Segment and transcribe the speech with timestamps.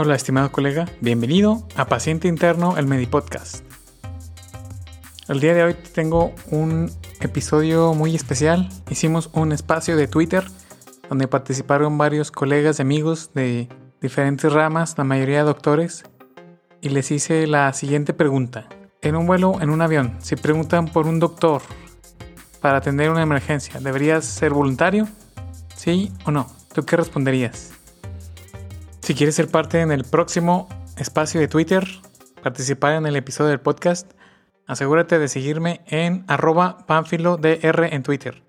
[0.00, 3.64] Hola, estimado colega, bienvenido a Paciente Interno, el Medipodcast.
[5.26, 6.88] El día de hoy tengo un
[7.20, 8.68] episodio muy especial.
[8.88, 10.44] Hicimos un espacio de Twitter
[11.08, 13.68] donde participaron varios colegas y amigos de
[14.00, 16.04] diferentes ramas, la mayoría doctores,
[16.80, 18.68] y les hice la siguiente pregunta.
[19.02, 21.60] En un vuelo, en un avión, si preguntan por un doctor
[22.60, 25.08] para atender una emergencia, ¿deberías ser voluntario?
[25.74, 26.46] ¿Sí o no?
[26.72, 27.77] ¿Tú qué responderías?
[29.08, 31.88] Si quieres ser parte en el próximo espacio de Twitter,
[32.42, 34.12] participar en el episodio del podcast,
[34.66, 38.42] asegúrate de seguirme en arroba panfilodr en Twitter.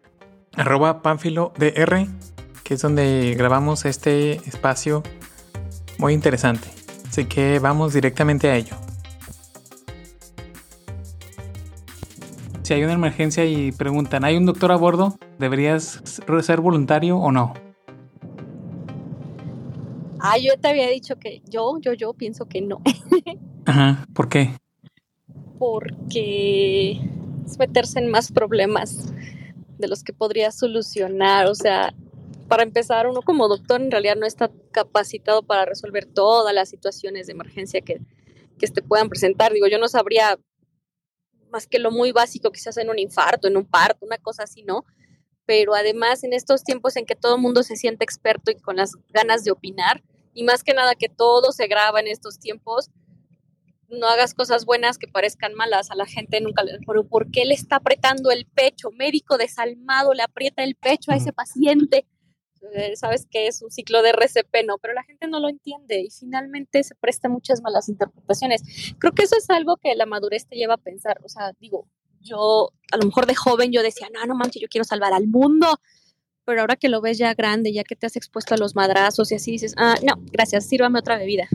[0.57, 5.01] Arroba que es donde grabamos este espacio
[5.97, 6.67] muy interesante.
[7.07, 8.75] Así que vamos directamente a ello.
[12.63, 15.17] Si hay una emergencia y preguntan, ¿hay un doctor a bordo?
[15.37, 16.03] ¿Deberías
[16.41, 17.68] ser voluntario o no?
[20.19, 22.81] Ah, yo te había dicho que yo, yo, yo pienso que no.
[23.65, 24.51] Ajá, ¿por qué?
[25.57, 26.99] Porque
[27.45, 29.13] es meterse en más problemas
[29.77, 31.47] de los que podría solucionar.
[31.47, 31.93] O sea,
[32.47, 37.27] para empezar, uno como doctor en realidad no está capacitado para resolver todas las situaciones
[37.27, 38.01] de emergencia que,
[38.57, 39.53] que te puedan presentar.
[39.53, 40.37] Digo, yo no sabría
[41.49, 44.63] más que lo muy básico, quizás en un infarto, en un parto, una cosa así,
[44.63, 44.85] ¿no?
[45.45, 48.75] Pero además en estos tiempos en que todo el mundo se siente experto y con
[48.75, 50.03] las ganas de opinar,
[50.39, 52.89] y más que nada que todo se graba en estos tiempos,
[53.89, 55.91] no hagas cosas buenas que parezcan malas.
[55.91, 56.79] A la gente nunca le...
[56.87, 58.89] Pero ¿por qué le está apretando el pecho?
[58.89, 62.07] Médico desalmado le aprieta el pecho a ese paciente.
[62.73, 64.77] Eh, sabes que es un ciclo de RCP, ¿no?
[64.77, 68.61] Pero la gente no lo entiende y finalmente se presta muchas malas interpretaciones.
[68.97, 71.19] Creo que eso es algo que la madurez te lleva a pensar.
[71.25, 71.85] O sea, digo,
[72.21, 75.27] yo a lo mejor de joven yo decía, no, no manches, yo quiero salvar al
[75.27, 75.81] mundo
[76.49, 79.31] pero ahora que lo ves ya grande, ya que te has expuesto a los madrazos
[79.31, 81.47] y así dices, ah, no, gracias, sírvame otra bebida.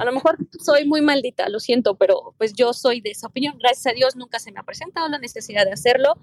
[0.00, 3.56] A lo mejor soy muy maldita, lo siento, pero pues yo soy de esa opinión.
[3.60, 6.14] Gracias a Dios nunca se me ha presentado la necesidad de hacerlo.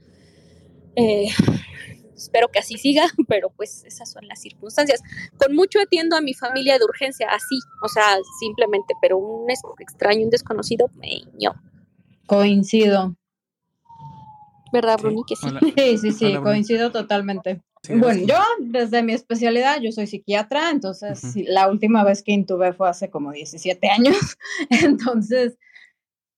[0.98, 1.30] Eh,
[2.14, 5.02] espero que así siga, pero pues esas son las circunstancias.
[5.38, 10.26] Con mucho atiendo a mi familia de urgencia, así, o sea, simplemente, pero un extraño,
[10.26, 11.22] un desconocido, me
[12.28, 13.16] Coincido.
[14.74, 15.24] ¿Verdad, Bruni?
[15.26, 15.48] Que sí.
[15.78, 21.70] Sí, sí, sí, coincido totalmente bueno, yo desde mi especialidad, yo soy psiquiatra, entonces la
[21.70, 24.16] última vez que intubé fue hace como 17 años,
[24.70, 25.58] entonces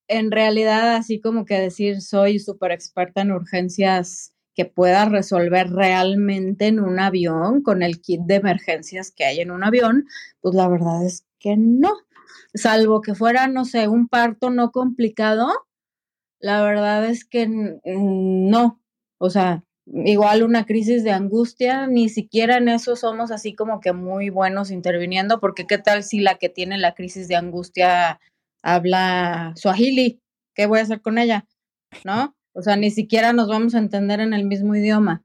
[0.08, 6.68] en realidad así como que decir soy súper experta en urgencias que pueda resolver realmente
[6.68, 10.08] en un avión con el kit de emergencias que hay en un avión,
[10.42, 11.94] pues la verdad es que no,
[12.56, 15.48] salvo que fuera, no sé, un parto no complicado,
[16.40, 18.82] la verdad es que no,
[19.20, 23.94] o sea, igual una crisis de angustia, ni siquiera en eso somos así como que
[23.94, 28.20] muy buenos interviniendo, porque qué tal si la que tiene la crisis de angustia
[28.62, 30.22] habla suajili,
[30.54, 31.46] ¿qué voy a hacer con ella?
[32.04, 32.36] ¿No?
[32.54, 35.24] O sea, ni siquiera nos vamos a entender en el mismo idioma.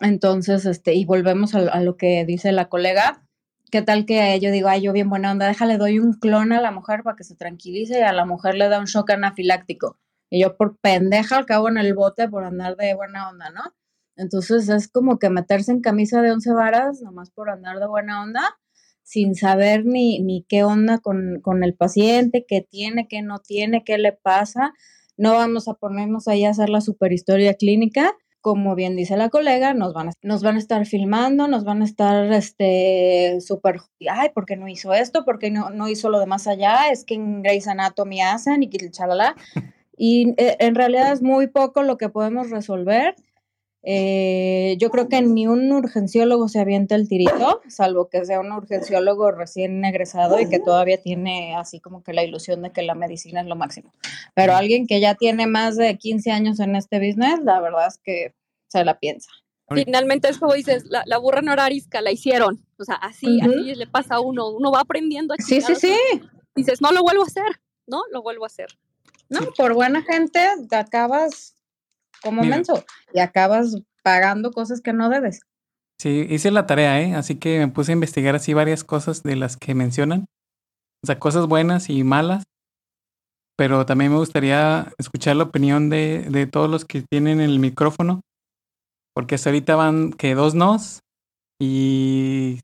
[0.00, 3.22] Entonces, este, y volvemos a, lo que dice la colega,
[3.70, 6.60] ¿qué tal que yo digo, ay, yo bien buena onda, déjale, doy un clon a
[6.60, 9.98] la mujer para que se tranquilice y a la mujer le da un shock anafiláctico?
[10.30, 13.62] Y yo por pendeja al cabo en el bote por andar de buena onda, ¿no?
[14.16, 18.22] Entonces es como que meterse en camisa de once varas, nomás por andar de buena
[18.22, 18.42] onda,
[19.02, 23.84] sin saber ni, ni qué onda con, con el paciente, qué tiene, qué no tiene,
[23.84, 24.72] qué le pasa.
[25.16, 29.74] No vamos a ponernos ahí a hacer la superhistoria clínica, como bien dice la colega,
[29.74, 34.28] nos van a, nos van a estar filmando, nos van a estar este súper, ay,
[34.34, 35.24] ¿por qué no hizo esto?
[35.24, 36.90] ¿Por qué no, no hizo lo de más allá?
[36.90, 39.34] Es que en Grey's Anatomy hacen y chalala.
[39.96, 43.14] Y eh, en realidad es muy poco lo que podemos resolver.
[43.88, 48.50] Eh, yo creo que ni un urgenciólogo se avienta el tirito, salvo que sea un
[48.50, 52.96] urgenciólogo recién egresado y que todavía tiene así como que la ilusión de que la
[52.96, 53.92] medicina es lo máximo.
[54.34, 57.98] Pero alguien que ya tiene más de 15 años en este business, la verdad es
[57.98, 58.34] que
[58.66, 59.30] se la piensa.
[59.68, 62.64] Finalmente es como dices, la, burra no era arisca, la hicieron.
[62.78, 65.34] O sea, así, así le pasa a uno, uno va aprendiendo.
[65.34, 65.96] A sí, sí, sí.
[66.56, 68.68] Dices, no lo vuelvo a hacer, no, lo vuelvo a hacer.
[69.28, 71.56] No, por buena gente te acabas
[72.22, 75.40] como menso y acabas pagando cosas que no debes.
[75.98, 77.14] Sí, hice la tarea, ¿eh?
[77.14, 80.26] Así que me puse a investigar así varias cosas de las que mencionan.
[81.02, 82.44] O sea, cosas buenas y malas.
[83.56, 88.20] Pero también me gustaría escuchar la opinión de, de todos los que tienen el micrófono.
[89.14, 91.00] Porque hasta ahorita van que dos nos
[91.58, 92.60] y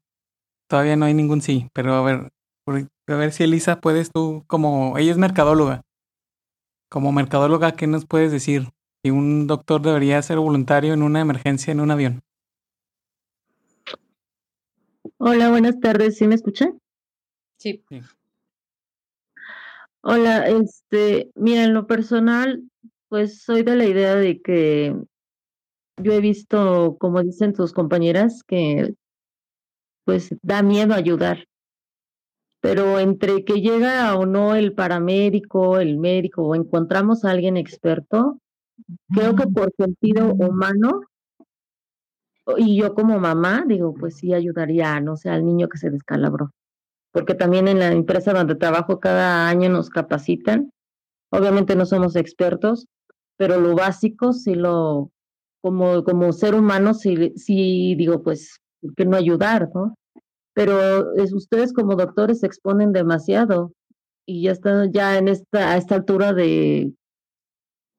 [0.69, 1.69] todavía no hay ningún sí.
[1.73, 2.29] Pero a ver,
[2.67, 5.81] a ver si Elisa puedes tú, como ella es mercadóloga.
[6.93, 8.65] Como mercadóloga, ¿qué nos puedes decir?
[9.03, 12.21] Si un doctor debería ser voluntario en una emergencia en un avión.
[15.17, 16.19] Hola, buenas tardes.
[16.19, 16.79] ¿Sí me escuchan?
[17.57, 17.83] Sí.
[20.03, 22.63] Hola, este, mira, en lo personal,
[23.09, 24.95] pues soy de la idea de que
[25.97, 28.93] yo he visto, como dicen tus compañeras, que
[30.05, 31.47] pues da miedo ayudar.
[32.63, 38.39] Pero entre que llega o no el paramédico, el médico, o encontramos a alguien experto,
[39.15, 41.03] creo que por sentido humano,
[42.57, 46.53] y yo como mamá, digo, pues sí ayudaría, no sé, al niño que se descalabró
[47.13, 50.73] porque también en la empresa donde trabajo cada año nos capacitan.
[51.31, 52.87] Obviamente no somos expertos,
[53.37, 55.11] pero lo básico sí lo,
[55.61, 59.95] como, como ser humano, sí, sí digo, pues, ¿por qué no ayudar, no?
[60.55, 63.73] Pero es, ustedes como doctores se exponen demasiado
[64.27, 66.93] y ya están ya en esta, a esta altura de,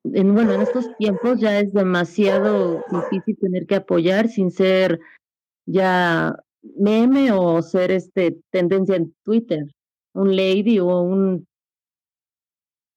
[0.04, 5.00] en, bueno, en estos tiempos ya es demasiado difícil tener que apoyar sin ser
[5.66, 9.66] ya meme o ser este tendencia en Twitter,
[10.14, 11.48] un lady o un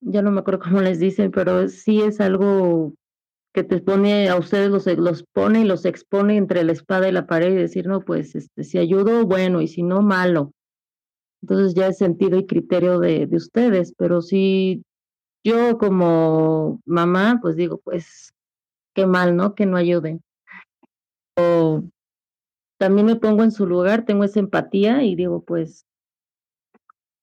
[0.00, 2.92] ya no me acuerdo cómo les dicen, pero sí es algo
[3.56, 7.12] que te pone a ustedes los, los pone y los expone entre la espada y
[7.12, 10.52] la pared y decir, no, pues este, si ayudo, bueno, y si no, malo.
[11.40, 14.84] Entonces ya es sentido y criterio de, de ustedes, pero si
[15.42, 18.34] yo como mamá, pues digo, pues
[18.94, 19.54] qué mal, ¿no?
[19.54, 20.20] Que no ayuden.
[21.38, 21.82] O
[22.78, 25.86] también me pongo en su lugar, tengo esa empatía y digo, pues,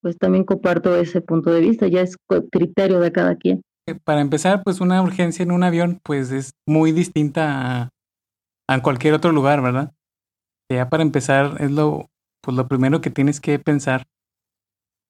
[0.01, 2.17] pues también comparto ese punto de vista, ya es
[2.51, 3.61] criterio de cada quien.
[4.03, 7.89] Para empezar, pues una urgencia en un avión, pues es muy distinta a,
[8.69, 9.93] a cualquier otro lugar, ¿verdad?
[10.71, 12.09] Ya para empezar es lo,
[12.41, 14.05] pues lo primero que tienes que pensar.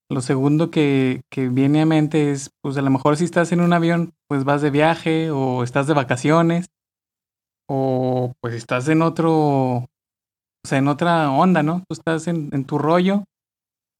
[0.09, 3.61] Lo segundo que, que viene a mente es, pues a lo mejor si estás en
[3.61, 6.67] un avión, pues vas de viaje o estás de vacaciones
[7.69, 9.85] o pues estás en otro
[10.65, 11.83] o sea, en otra onda, ¿no?
[11.87, 13.25] Tú estás en, tu rollo,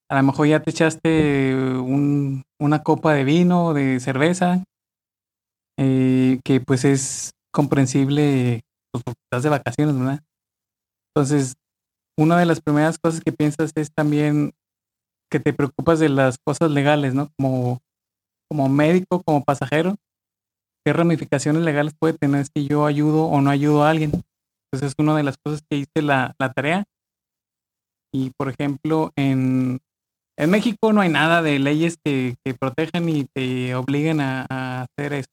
[0.10, 4.64] a lo mejor ya te echaste un, una copa de vino, de cerveza,
[5.78, 8.62] eh, que pues es comprensible,
[8.92, 10.22] pues, porque estás de vacaciones, ¿verdad?
[11.16, 11.56] Entonces,
[12.18, 14.54] una de las primeras cosas que piensas es también
[15.32, 17.30] que te preocupas de las cosas legales, ¿no?
[17.40, 17.80] Como,
[18.50, 19.96] como médico, como pasajero,
[20.86, 24.12] ¿qué ramificaciones legales puede tener si yo ayudo o no ayudo a alguien?
[24.72, 26.86] Pues es una de las cosas que hice la, la tarea.
[28.14, 29.80] Y por ejemplo, en,
[30.38, 35.14] en, México no hay nada de leyes que, que protejan y te obliguen a, hacer
[35.14, 35.30] eso.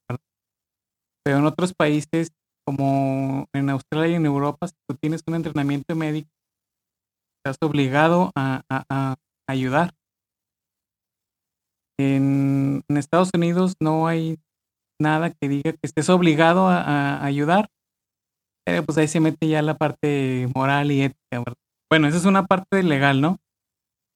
[1.23, 2.31] Pero en otros países,
[2.65, 6.29] como en Australia y en Europa, si tú tienes un entrenamiento médico,
[7.43, 9.15] estás obligado a, a,
[9.47, 9.93] ayudar.
[11.99, 14.37] En, en, Estados Unidos no hay
[15.01, 17.69] nada que diga que estés obligado a, ayudar,
[18.67, 21.43] eh, pues ahí se mete ya la parte moral y ética.
[21.89, 23.37] Bueno, esa es una parte legal, ¿no?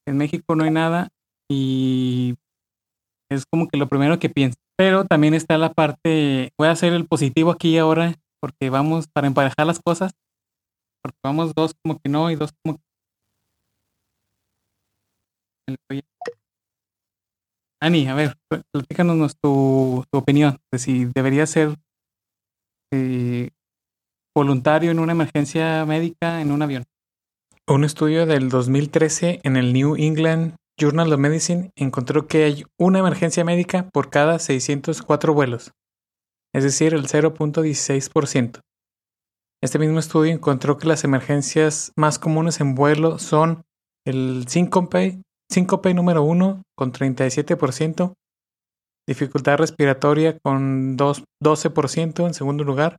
[0.05, 1.09] En México no hay nada
[1.49, 2.35] y
[3.29, 4.57] es como que lo primero que pienso.
[4.77, 9.27] Pero también está la parte, voy a hacer el positivo aquí ahora, porque vamos para
[9.27, 10.13] emparejar las cosas,
[11.01, 12.83] porque vamos dos como que no y dos como que...
[17.81, 18.37] Ani, a ver,
[18.71, 21.75] platícanos tu, tu opinión de si debería ser
[22.91, 23.49] eh,
[24.35, 26.83] voluntario en una emergencia médica en un avión.
[27.67, 32.99] Un estudio del 2013 en el New England Journal of Medicine encontró que hay una
[32.99, 35.71] emergencia médica por cada 604 vuelos,
[36.53, 38.59] es decir, el 0.16%.
[39.63, 43.63] Este mismo estudio encontró que las emergencias más comunes en vuelo son
[44.05, 48.13] el síncope, síncope número 1 con 37%,
[49.07, 52.97] dificultad respiratoria con 12% en segundo lugar,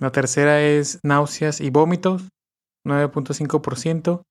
[0.00, 2.28] la tercera es náuseas y vómitos,
[2.88, 4.22] 9.5%.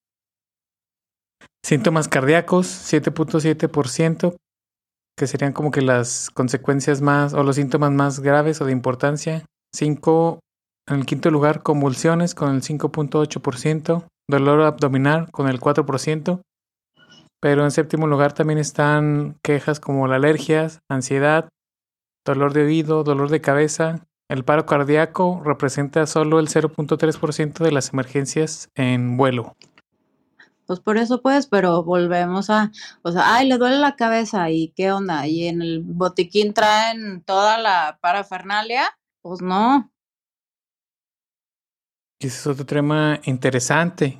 [1.64, 4.38] Síntomas cardíacos, 7.7%,
[5.18, 9.46] que serían como que las consecuencias más o los síntomas más graves o de importancia.
[9.76, 10.40] 5,
[10.90, 16.42] en el quinto lugar, convulsiones con el 5.8%, dolor abdominal con el 4%.
[17.42, 21.50] Pero en séptimo lugar también están quejas como alergias, ansiedad,
[22.26, 27.94] dolor de oído, dolor de cabeza, el paro cardíaco representa solo el 0.3% de las
[27.94, 29.56] emergencias en vuelo.
[30.66, 34.74] Pues por eso pues, pero volvemos a, o sea, ay, le duele la cabeza y
[34.76, 39.90] qué onda, y en el botiquín traen toda la parafernalia, pues no.
[42.20, 44.20] Y ese es otro tema interesante,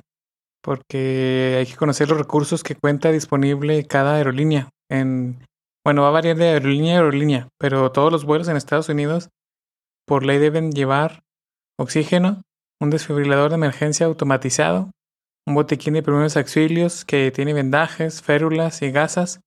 [0.62, 4.70] porque hay que conocer los recursos que cuenta disponible cada aerolínea.
[4.88, 5.44] En,
[5.84, 9.28] bueno, va a variar de aerolínea a aerolínea, pero todos los vuelos en Estados Unidos
[10.08, 11.22] por ley deben llevar
[11.78, 12.42] oxígeno,
[12.80, 14.90] un desfibrilador de emergencia automatizado,
[15.46, 19.40] un botiquín de primeros auxilios que tiene vendajes, férulas y gasas.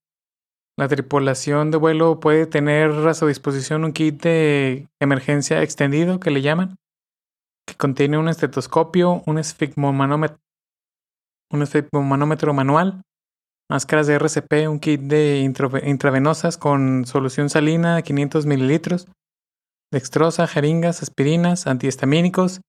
[0.77, 6.32] La tripulación de vuelo puede tener a su disposición un kit de emergencia extendido que
[6.32, 6.77] le llaman,
[7.68, 10.39] que contiene un estetoscopio, un esfigmomanómetro,
[11.51, 13.01] un esfigmomanómetro manual,
[13.70, 19.08] máscaras de RCP, un kit de intravenosas con solución salina de 500 mililitros,
[19.92, 22.62] dextrosa, jeringas, aspirinas, antihistamínicos,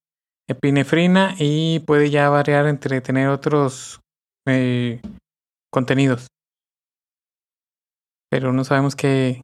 [0.48, 4.00] epinefrina y puede ya variar entre tener otros
[4.46, 5.00] eh,
[5.70, 6.26] contenidos.
[8.30, 9.42] Pero no sabemos qué,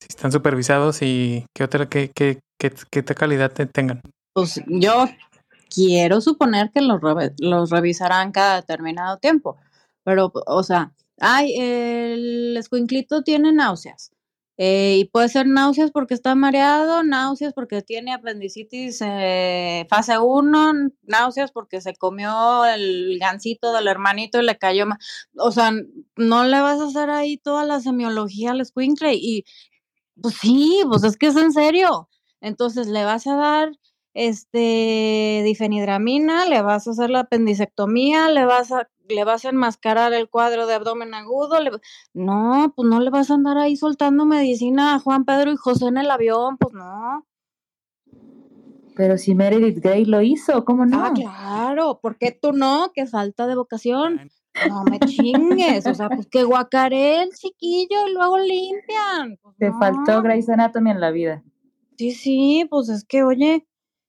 [0.00, 4.00] si están supervisados y qué otra, qué, qué, qué, qué calidad tengan.
[4.32, 5.06] Pues yo
[5.72, 7.00] quiero suponer que los,
[7.38, 9.58] los revisarán cada determinado tiempo.
[10.04, 14.10] Pero, o sea, ay, el escuinclito tiene náuseas.
[14.62, 20.72] Eh, y puede ser náuseas porque está mareado, náuseas porque tiene apendicitis eh, fase 1,
[21.04, 24.98] náuseas porque se comió el gansito del hermanito y le cayó más.
[25.38, 25.72] O sea,
[26.16, 29.14] no le vas a hacer ahí toda la semiología al squinkle.
[29.14, 29.46] Y
[30.20, 32.10] pues sí, pues es que es en serio.
[32.42, 33.70] Entonces le vas a dar
[34.12, 40.12] este difenidramina, le vas a hacer la apendicectomía, le vas a le vas a enmascarar
[40.12, 41.56] el cuadro de abdomen agudo.
[42.14, 45.86] No, pues no le vas a andar ahí soltando medicina a Juan Pedro y José
[45.86, 47.26] en el avión, pues no.
[48.96, 51.04] Pero si Meredith Grey lo hizo, ¿cómo no?
[51.04, 52.92] Ah, claro, ¿por qué tú no?
[52.94, 54.30] Que falta de vocación.
[54.68, 59.38] No me chingues, o sea, pues que guacaré el chiquillo y luego limpian.
[59.40, 61.42] Pues Te faltó Grey's Anatomy en la vida.
[61.96, 63.66] Sí, sí, pues es que, oye.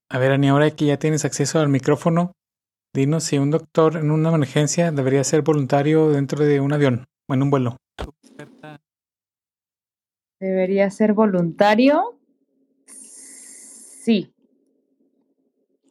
[0.10, 2.34] A ver, Ani, ahora que ya tienes acceso al micrófono,
[2.94, 7.34] Dinos si un doctor en una emergencia debería ser voluntario dentro de un avión o
[7.34, 7.78] en un vuelo.
[10.42, 12.20] ¿Debería ser voluntario?
[12.86, 14.34] Sí.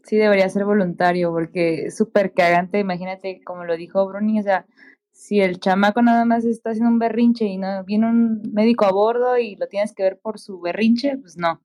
[0.03, 2.81] Sí, debería ser voluntario porque es súper cagante.
[2.81, 4.67] Imagínate, como lo dijo Bruni, o sea,
[5.11, 8.93] si el chamaco nada más está haciendo un berrinche y no viene un médico a
[8.93, 11.63] bordo y lo tienes que ver por su berrinche, pues no.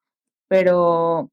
[0.48, 1.30] Pero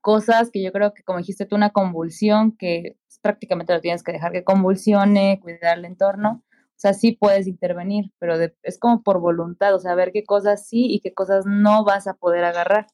[0.00, 4.12] cosas que yo creo que, como dijiste tú, una convulsión que prácticamente lo tienes que
[4.12, 6.42] dejar que convulsione, cuidar el entorno.
[6.50, 10.68] O sea, sí puedes intervenir, pero es como por voluntad, o sea, ver qué cosas
[10.68, 12.86] sí y qué cosas no vas a poder agarrar.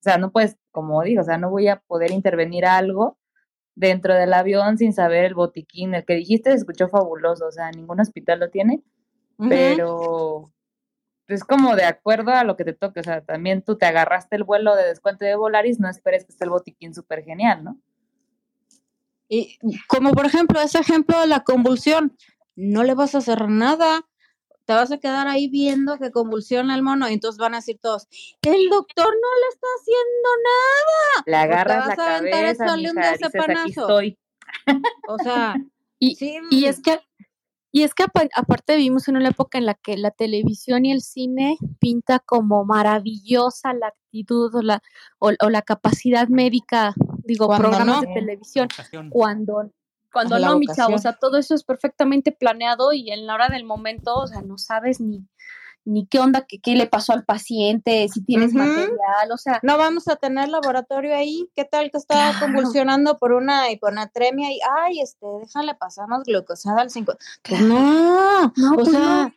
[0.00, 3.18] O sea, no puedes, como digo, o sea, no voy a poder intervenir algo
[3.74, 5.94] dentro del avión sin saber el botiquín.
[5.94, 8.82] El que dijiste se escuchó fabuloso, o sea, ningún hospital lo tiene,
[9.38, 10.50] pero
[11.26, 13.00] es como de acuerdo a lo que te toque.
[13.00, 16.32] O sea, también tú te agarraste el vuelo de descuento de Volaris, no esperes que
[16.32, 17.78] esté el botiquín súper genial, ¿no?
[19.28, 22.16] Y como por ejemplo ese ejemplo de la convulsión,
[22.56, 24.06] no le vas a hacer nada,
[24.64, 27.78] te vas a quedar ahí viendo que convulsiona el mono y entonces van a decir
[27.80, 28.06] todos,
[28.42, 31.24] el doctor no le está haciendo nada.
[31.26, 34.18] Le agarras la cabeza, mija, dices, aquí estoy.
[35.08, 35.56] O sea,
[35.98, 36.16] y,
[36.50, 37.00] y es que
[37.70, 41.02] y es que aparte vivimos en una época en la que la televisión y el
[41.02, 44.82] cine pinta como maravillosa la actitud o la,
[45.18, 46.94] o, la capacidad médica,
[47.24, 48.68] digo, programas de televisión,
[49.10, 49.70] cuando,
[50.10, 53.48] cuando no, mi chavo, o sea, todo eso es perfectamente planeado y en la hora
[53.48, 55.26] del momento, o sea, no sabes ni,
[55.88, 59.58] ni qué onda, qué, qué le pasó al paciente, si tienes material, o sea.
[59.62, 64.60] No vamos a tener laboratorio ahí, ¿qué tal que está convulsionando por una hiponatremia y,
[64.80, 67.14] ay, este, déjale pasar más glucosada al 5?
[67.42, 69.32] Pues no, no, o pues sea,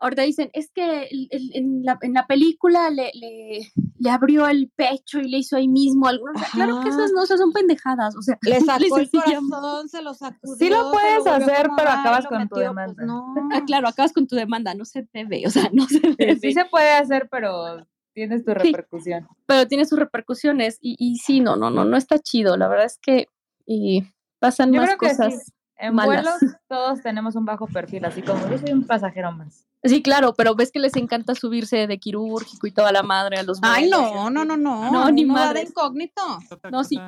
[0.00, 5.18] Ahorita dicen, es que en, la, en la película le, le, le, abrió el pecho
[5.18, 6.26] y le hizo ahí mismo algo.
[6.52, 8.14] claro que esas no, esas son pendejadas.
[8.16, 10.56] O sea, le sacó el corazón, se lo sacudió.
[10.56, 13.04] Sí lo puedes hacer, pero acabas con tu pues, demanda.
[13.04, 13.34] no.
[13.52, 16.36] Ah, claro, acabas con tu demanda, no se debe, o sea, no se debe.
[16.38, 19.26] Sí, se puede hacer, pero tienes tu repercusión.
[19.46, 22.56] pero tiene sus repercusiones y, y sí, no, no, no, no está chido.
[22.56, 23.26] La verdad es que
[23.68, 24.02] y
[24.38, 25.52] pasan más cosas.
[25.78, 26.34] En vuelos
[26.68, 29.64] todos tenemos un bajo perfil, así como yo soy un pasajero más.
[29.84, 33.44] Sí, claro, pero ves que les encanta subirse de quirúrgico y toda la madre a
[33.44, 34.90] los Ay, no, no, no, no.
[34.90, 36.22] No, ni más de incógnito.
[36.70, 36.98] No, sí.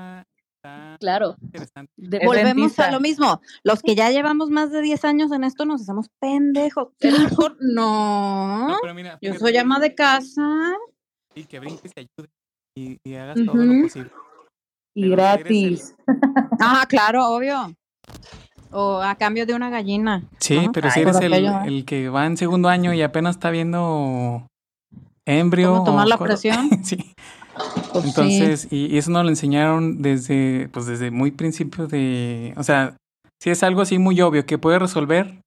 [1.00, 1.36] Claro.
[2.24, 3.40] Volvemos a lo mismo.
[3.64, 6.88] Los que ya llevamos más de 10 años en esto nos hacemos pendejos.
[7.60, 8.76] No.
[9.20, 10.76] yo soy ama de casa.
[11.34, 14.10] Y que brinques y ayudes y, hagas todo lo posible.
[14.94, 15.94] Y gratis.
[16.62, 17.74] Ah, claro, obvio.
[18.72, 20.22] O a cambio de una gallina.
[20.38, 24.46] Sí, pero si eres el, que va en segundo año y apenas está viendo
[25.26, 25.72] embrio.
[25.72, 26.70] ¿Cómo tomar la presión?
[26.84, 27.14] sí.
[27.92, 32.96] Pues Entonces, y, eso nos lo enseñaron desde, pues desde muy principio de, o sea,
[33.40, 35.40] si es algo así muy obvio que puede resolver,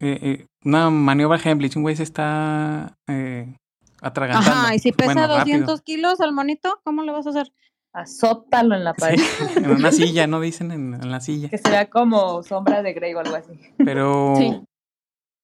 [0.00, 3.54] eh, eh, una maniobra Heimlich, un güey se está eh,
[4.00, 4.50] atragantando.
[4.50, 7.52] Ajá, y si pesa 200 kilos al monito, ¿cómo le vas a hacer?
[7.92, 9.20] Azótalo en la pared.
[9.56, 10.40] en una silla, ¿no?
[10.40, 11.48] Dicen en, la silla.
[11.48, 13.52] Que sea como sombra de Grey o algo así.
[13.78, 14.34] Pero,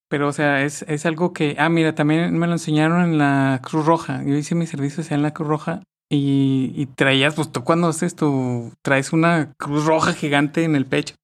[0.09, 3.61] pero o sea, es, es algo que, ah, mira, también me lo enseñaron en la
[3.62, 4.23] Cruz Roja.
[4.25, 8.17] Yo hice mi servicio en la Cruz Roja y, y traías, pues tú cuando haces
[8.17, 11.14] tu, traes una Cruz Roja gigante en el pecho.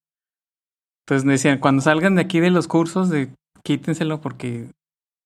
[1.06, 3.30] Entonces me decían, cuando salgan de aquí de los cursos, de
[3.62, 4.70] quítenselo porque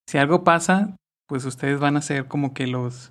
[0.08, 0.96] si algo pasa,
[1.28, 3.10] pues ustedes van a ser como que los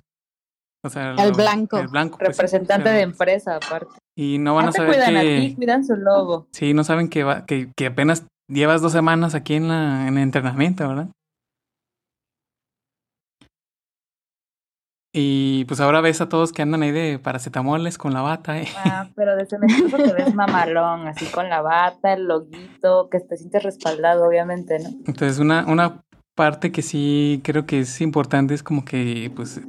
[0.88, 1.78] o sea, el blanco.
[1.78, 2.18] El blanco.
[2.18, 3.98] Pues, Representante de empresa, aparte.
[4.16, 5.18] Y no van a saber cuidan que...
[5.18, 6.48] a ti, cuidan su logo.
[6.52, 10.16] Sí, no saben que, va, que, que apenas llevas dos semanas aquí en, la, en
[10.16, 11.08] el entrenamiento, ¿verdad?
[15.14, 18.60] Y pues ahora ves a todos que andan ahí de paracetamoles con la bata.
[18.60, 18.68] ¿eh?
[18.84, 23.36] Ah, pero desde semestre te ves mamalón, así con la bata, el loguito, que te
[23.36, 24.90] sientes respaldado, obviamente, ¿no?
[25.06, 26.02] Entonces, una, una
[26.36, 29.60] parte que sí creo que es importante es como que, pues,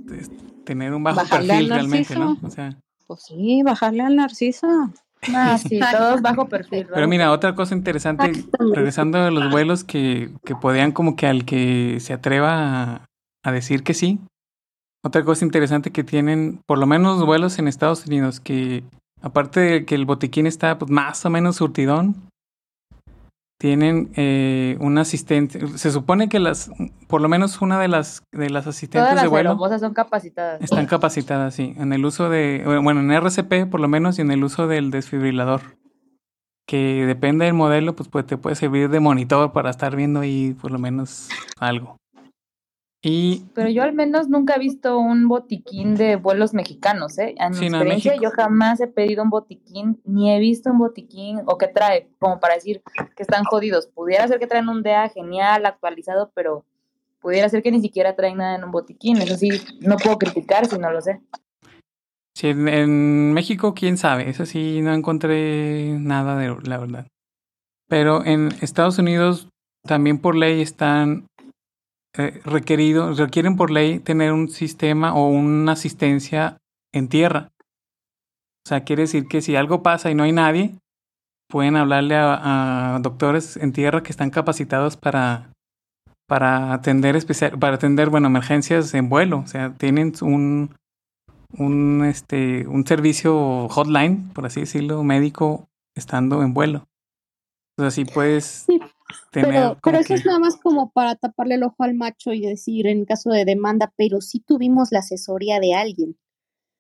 [0.70, 2.38] tener un bajo perfil realmente, ¿no?
[2.44, 2.78] O sea.
[3.08, 4.68] Pues sí, bajarle al narciso.
[5.34, 6.86] Ah, sí, todos bajo perfil.
[6.94, 11.44] Pero mira, otra cosa interesante, regresando a los vuelos que, que podían como que al
[11.44, 13.08] que se atreva
[13.44, 14.20] a, decir que sí,
[15.04, 18.84] otra cosa interesante que tienen, por lo menos vuelos en Estados Unidos, que
[19.24, 22.29] aparte de que el botiquín está pues, más o menos surtidón,
[23.60, 25.68] tienen eh, un asistente.
[25.78, 26.72] Se supone que las,
[27.08, 30.62] por lo menos una de las de las asistentes Todas de vuelo son capacitadas.
[30.62, 34.32] Están capacitadas, sí, en el uso de, bueno, en RCP por lo menos y en
[34.32, 35.62] el uso del desfibrilador,
[36.66, 40.56] que depende del modelo, pues, pues te puede servir de monitor para estar viendo ahí
[40.60, 41.28] por lo menos
[41.60, 41.98] algo.
[43.02, 47.34] Pero yo al menos nunca he visto un botiquín de vuelos mexicanos, ¿eh?
[47.38, 51.58] En mi experiencia yo jamás he pedido un botiquín, ni he visto un botiquín o
[51.58, 52.82] que trae, como para decir
[53.16, 53.88] que están jodidos.
[53.88, 56.66] Pudiera ser que traen un DEA genial, actualizado, pero
[57.22, 59.18] pudiera ser que ni siquiera traen nada en un botiquín.
[59.22, 61.22] Eso sí, no puedo criticar si no lo sé.
[62.36, 64.30] Sí, en, México, quién sabe.
[64.30, 67.08] Eso sí, no encontré nada de la verdad.
[67.88, 69.48] Pero en Estados Unidos
[69.88, 71.29] también por ley están
[72.18, 76.58] eh, requerido, requieren por ley tener un sistema o una asistencia
[76.92, 77.52] en tierra.
[78.66, 80.76] O sea, quiere decir que si algo pasa y no hay nadie,
[81.50, 85.52] pueden hablarle a, doctores en tierra que están capacitados para,
[86.28, 89.40] para atender especial, para atender, bueno, emergencias en vuelo.
[89.40, 90.76] O sea, tienen un,
[91.58, 96.88] un, este, un servicio hotline, por así decirlo, médico estando en vuelo.
[97.78, 98.68] O sea, si puedes
[99.32, 102.88] pero, pero eso es nada más como para taparle el ojo al macho y decir
[102.88, 106.16] en caso de demanda, pero sí tuvimos la asesoría de alguien.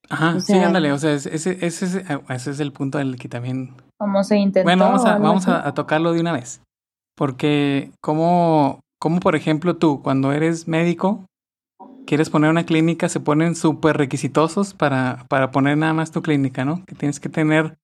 [0.09, 3.75] Ajá, sí, ándale, o sea, ese, ese, ese, es el punto del que también...
[3.97, 4.63] ¿Cómo se intentó?
[4.63, 6.61] Bueno, vamos a, vamos a, tocarlo de una vez.
[7.15, 11.25] Porque, como, como por ejemplo tú, cuando eres médico,
[12.07, 16.65] quieres poner una clínica, se ponen súper requisitosos para, para poner nada más tu clínica,
[16.65, 16.83] ¿no?
[16.85, 17.77] Que tienes que tener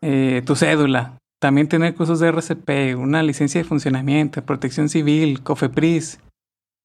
[0.00, 6.20] eh, tu cédula, también tener cursos de RCP, una licencia de funcionamiento, protección civil, COFEPRIS.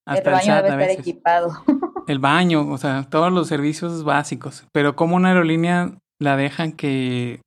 [0.08, 1.64] Hasta el baño debe estar equipado.
[2.08, 4.66] El baño, o sea, todos los servicios básicos.
[4.72, 7.42] Pero como una aerolínea la dejan que,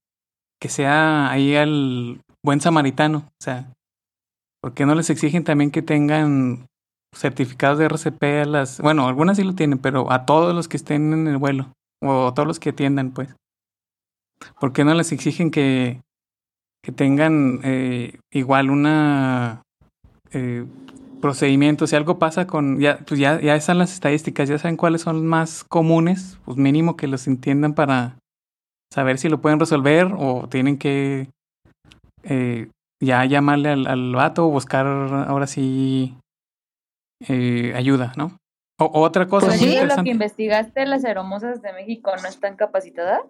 [0.61, 3.25] que sea ahí el buen samaritano.
[3.27, 3.73] O sea,
[4.63, 6.67] ¿por qué no les exigen también que tengan
[7.17, 8.81] certificados de RCP a las...
[8.81, 11.73] Bueno, algunas sí lo tienen, pero a todos los que estén en el vuelo.
[12.03, 13.35] O a todos los que atiendan, pues.
[14.61, 16.03] ¿Por qué no les exigen que
[16.83, 19.63] que tengan eh, igual una
[20.33, 20.65] eh,
[21.21, 21.87] procedimiento.
[21.87, 25.27] Si algo pasa con, ya, pues ya, ya están las estadísticas, ya saben cuáles son
[25.27, 28.17] más comunes, pues mínimo que los entiendan para
[28.93, 31.29] saber si lo pueden resolver o tienen que
[32.25, 32.69] eh,
[33.03, 36.17] ya llamarle al, al vato o buscar ahora sí
[37.29, 38.40] eh, ayuda, ¿no?
[38.81, 39.49] O, otra cosa.
[39.49, 43.21] Pues sí, lo que investigaste, las hermosas de México no están capacitadas.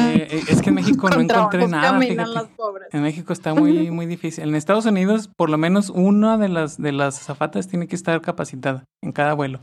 [0.00, 2.00] Eh, eh, es que en México no encontré nada.
[2.90, 4.48] En México está muy, muy difícil.
[4.48, 8.18] En Estados Unidos, por lo menos una de las de las zafatas tiene que estar
[8.22, 9.60] capacitada en cada vuelo.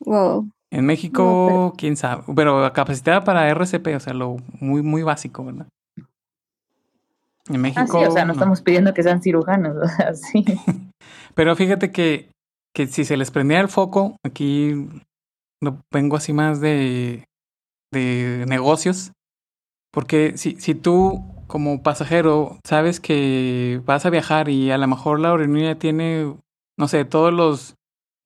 [0.00, 0.50] Wow.
[0.70, 2.24] En México, quién sabe.
[2.36, 5.68] Pero capacitada para RCP, o sea, lo muy, muy básico, ¿verdad?
[7.48, 7.80] En México.
[7.82, 10.44] Ah, sí, o sea, no, estamos pidiendo que sean cirujanos, o sea, sí.
[11.34, 12.31] Pero fíjate que
[12.74, 14.74] que si se les prendía el foco, aquí
[15.62, 17.24] no vengo así más de,
[17.92, 19.12] de negocios,
[19.92, 25.20] porque si, si tú como pasajero sabes que vas a viajar y a lo mejor
[25.20, 26.34] la aerolínea tiene,
[26.78, 27.74] no sé, todos los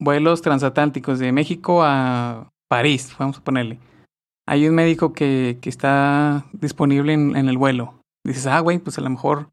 [0.01, 3.81] vuelos transatlánticos de México a París, vamos a ponerle.
[4.49, 8.01] Hay un médico que, que está disponible en, en el vuelo.
[8.25, 9.51] Dices, ah, güey, pues a lo mejor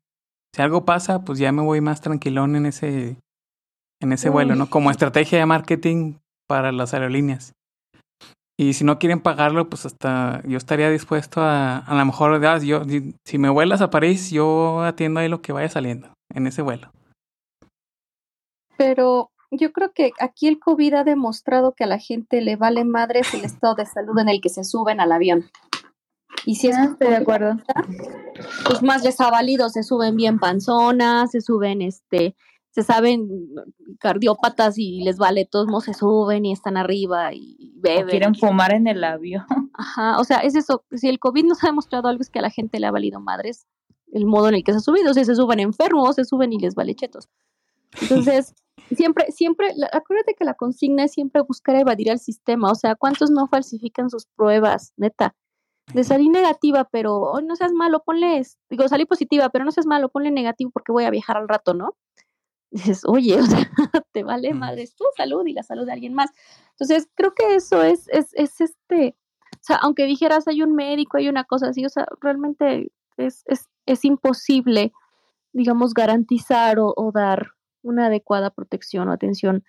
[0.56, 3.18] si algo pasa, pues ya me voy más tranquilón en ese,
[4.04, 4.70] en ese vuelo, ¿no?
[4.70, 6.16] Como estrategia de marketing
[6.48, 7.54] para las aerolíneas.
[8.60, 12.60] Y si no quieren pagarlo, pues hasta yo estaría dispuesto a, a lo mejor, ah,
[12.60, 12.84] yo,
[13.26, 16.92] si me vuelas a París, yo atiendo ahí lo que vaya saliendo en ese vuelo.
[18.78, 22.84] Pero yo creo que aquí el COVID ha demostrado que a la gente le vale
[22.84, 25.46] madres el estado de salud en el que se suben al avión.
[26.46, 27.56] Y si es ah, de acuerdo.
[28.66, 32.36] Pues más les ha valido, se suben bien panzonas, se suben este
[32.74, 33.30] se saben
[34.00, 38.08] cardiópatas y les vale, todos modos se suben y están arriba y beben.
[38.08, 39.46] quieren fumar en el avión.
[39.74, 42.42] Ajá, o sea, es eso, si el COVID nos ha demostrado algo es que a
[42.42, 43.68] la gente le ha valido madres
[44.12, 46.52] el modo en el que se ha subido, o sea, se suben enfermos, se suben
[46.54, 47.30] y les vale chetos.
[48.02, 48.56] Entonces,
[48.96, 53.30] siempre, siempre, acuérdate que la consigna es siempre buscar evadir al sistema, o sea, ¿cuántos
[53.30, 55.36] no falsifican sus pruebas, neta?
[55.94, 60.10] De salir negativa, pero no seas malo, ponle, digo, salí positiva, pero no seas malo,
[60.10, 61.96] ponle negativo porque voy a viajar al rato, ¿no?
[62.74, 63.70] Dices, oye, o sea,
[64.14, 66.32] te vale madre tu salud y la salud de alguien más.
[66.72, 69.16] Entonces, creo que eso es, es, es este,
[69.54, 73.44] o sea, aunque dijeras hay un médico, hay una cosa así, o sea, realmente es,
[73.46, 74.92] es, es imposible,
[75.54, 77.52] digamos, garantizar o, o, dar
[77.84, 79.64] una adecuada protección o atención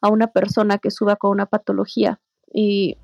[0.00, 2.20] a una persona que suba con una patología.
[2.52, 2.96] Y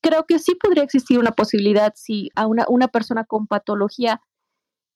[0.00, 4.22] creo que sí podría existir una posibilidad si a una, una persona con patología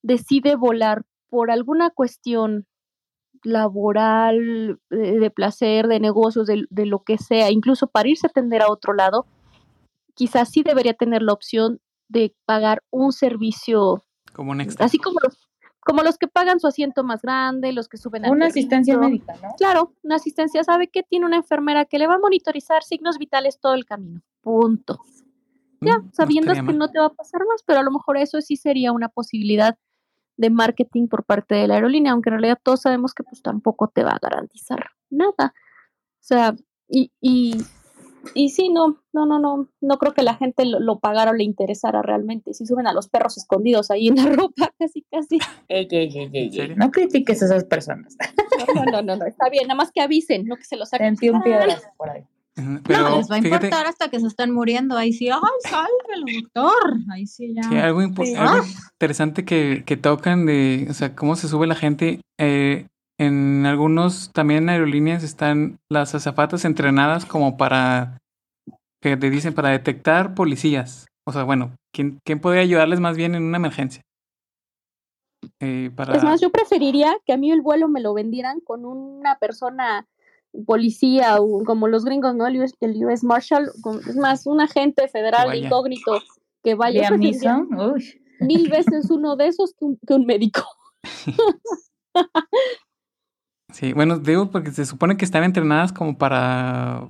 [0.02, 2.66] decide volar por alguna cuestión
[3.42, 8.70] laboral, de, placer, de negocios, de, lo que sea, incluso para irse a atender a
[8.70, 9.26] otro lado,
[10.14, 15.48] quizás sí debería tener la opción de pagar un servicio como un Así como los,
[15.80, 19.34] como los que pagan su asiento más grande, los que suben a Una asistencia médica,
[19.42, 19.54] ¿no?
[19.56, 20.62] Claro, una asistencia.
[20.62, 24.20] ¿Sabe que tiene una enfermera que le va a monitorizar signos vitales todo el camino?
[24.40, 25.00] Punto.
[25.80, 28.40] Ya, mm, sabiendo que no te va a pasar más, pero a lo mejor eso
[28.40, 29.78] sí sería una posibilidad
[30.40, 33.88] de marketing por parte de la aerolínea, aunque en realidad todos sabemos que pues tampoco
[33.88, 35.52] te va a garantizar nada.
[35.52, 36.56] O sea,
[36.88, 37.58] y, y,
[38.34, 41.44] y sí, no, no, no, no, no creo que la gente lo, pagara o le
[41.44, 42.54] interesara realmente.
[42.54, 45.38] Si suben a los perros escondidos ahí en la ropa, casi, casi.
[46.74, 48.16] no critiques a esas personas.
[48.74, 51.16] No, no, no, no, está bien, nada más que avisen, no que se lo saquen.
[51.20, 52.24] un piedras por ahí
[52.56, 54.96] no, les va a importar hasta que se están muriendo.
[54.96, 56.98] Ahí sí, ¡ay, sálvelo, doctor!
[57.12, 57.62] Ahí sí ya.
[57.62, 62.20] Sí, algo, interesante que, que, tocan de, o sea, cómo se sube la gente.
[62.38, 62.86] Eh,
[63.18, 68.18] en algunos también aerolíneas están las azafatas entrenadas como para,
[69.02, 71.06] que te dicen, para detectar policías.
[71.26, 74.02] O sea, bueno, ¿quién, quién podría ayudarles más bien en una emergencia?
[75.60, 76.14] Eh, para...
[76.14, 80.06] Es más, yo preferiría que a mí el vuelo me lo vendieran con una persona
[80.66, 82.46] policía o como los gringos, ¿no?
[82.46, 83.70] El US, el US Marshal,
[84.08, 86.20] es más, un agente federal incógnito
[86.62, 89.74] que vaya mil veces uno de esos
[90.06, 90.62] que un, médico.
[93.72, 97.08] sí, bueno, digo porque se supone que están entrenadas como para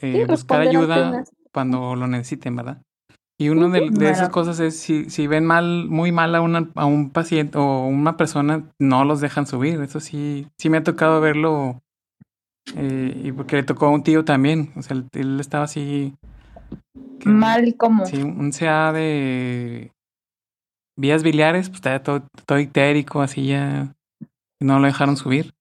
[0.00, 2.82] eh, buscar ayuda cuando lo necesiten, ¿verdad?
[3.40, 6.84] Y una de, esas cosas es si, si ven mal, muy mal a, una, a
[6.84, 9.80] un paciente o una persona, no los dejan subir.
[9.80, 11.80] Eso sí, sí me ha tocado verlo
[12.76, 14.72] eh, y porque le tocó a un tío también.
[14.76, 16.14] O sea, él, estaba así.
[17.24, 18.06] Mal como.
[18.06, 19.92] Sí, un CA de
[20.96, 23.94] vías biliares, pues estaba todo, todo ictérico, así ya.
[24.60, 25.52] no lo dejaron subir.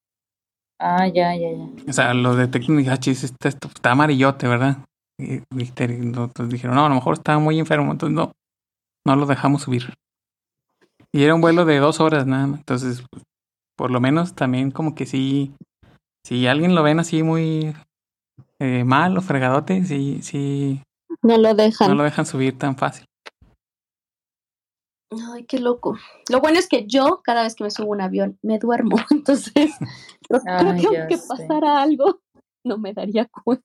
[0.80, 1.90] Ah, ya, ya, ya.
[1.90, 4.78] O sea, lo detectan y dijeron, chis, está, está amarillote, ¿verdad?
[5.18, 8.32] Y, entonces dijeron, no, a lo mejor estaba muy enfermo, entonces no,
[9.06, 9.94] no lo dejamos subir.
[11.12, 12.60] Y era un vuelo de dos horas nada más.
[12.60, 13.24] Entonces, pues,
[13.76, 15.54] por lo menos también como que sí
[16.24, 17.74] si alguien lo ven así muy
[18.60, 20.82] eh, mal o fregadote, sí, sí.
[21.22, 21.90] No lo dejan.
[21.90, 23.06] No lo dejan subir tan fácil.
[25.12, 25.98] Ay, qué loco.
[26.30, 28.98] Lo bueno es que yo, cada vez que me subo a un avión, me duermo.
[29.10, 29.54] Entonces,
[30.30, 32.22] creo que aunque pasara algo,
[32.64, 33.64] no me daría cuenta.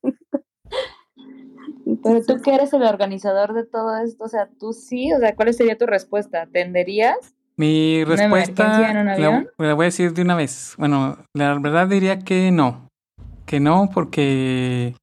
[2.02, 5.34] Pero tú que eres el organizador de todo esto, o sea, tú sí, o sea,
[5.36, 6.42] ¿cuál sería tu respuesta?
[6.42, 7.33] ¿Atenderías?
[7.56, 10.74] Mi respuesta la, voy a decir de una vez.
[10.76, 12.88] Bueno, la verdad diría que no.
[13.46, 14.96] Que no porque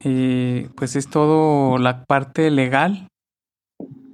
[0.00, 3.08] eh, pues es todo la parte legal.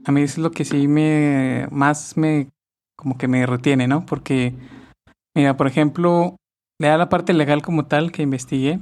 [0.05, 2.49] A mí es lo que sí me más me
[2.97, 4.07] como que me retiene, ¿no?
[4.07, 4.55] Porque
[5.35, 6.37] mira, por ejemplo,
[6.81, 8.79] da la parte legal como tal que investigué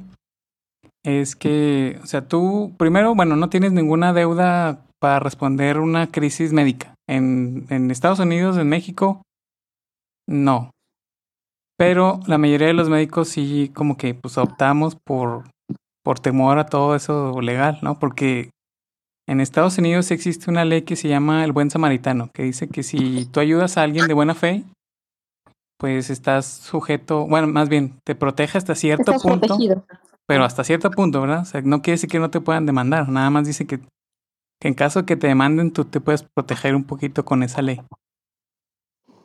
[1.05, 6.53] es que, o sea, tú primero, bueno, no tienes ninguna deuda para responder una crisis
[6.53, 6.94] médica.
[7.09, 9.23] En, en Estados Unidos, en México,
[10.27, 10.71] no.
[11.77, 15.45] Pero la mayoría de los médicos sí como que pues optamos por,
[16.05, 17.99] por temor a todo eso legal, ¿no?
[17.99, 18.51] Porque
[19.27, 22.83] en Estados Unidos existe una ley que se llama el buen samaritano, que dice que
[22.83, 24.65] si tú ayudas a alguien de buena fe,
[25.79, 29.59] pues estás sujeto, bueno, más bien, te protege hasta cierto punto.
[30.27, 31.41] pero hasta cierto punto, ¿verdad?
[31.41, 33.81] O sea, no quiere decir que no te puedan demandar, nada más dice que,
[34.65, 37.81] en caso que te demanden, tú te puedes proteger un poquito con esa ley.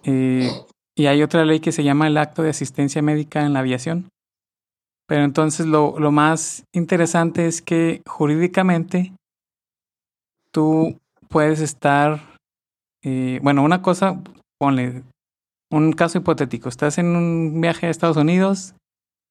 [0.04, 0.50] Eh,
[0.98, 4.10] y hay otra ley que se llama el acto de asistencia médica en la aviación.
[5.08, 9.14] Pero entonces lo, lo más interesante es que jurídicamente
[10.52, 10.98] tú
[11.30, 12.20] puedes estar,
[13.04, 14.22] eh, bueno, una cosa,
[14.60, 15.04] ponle
[15.72, 18.76] un caso hipotético, estás en un viaje a Estados Unidos,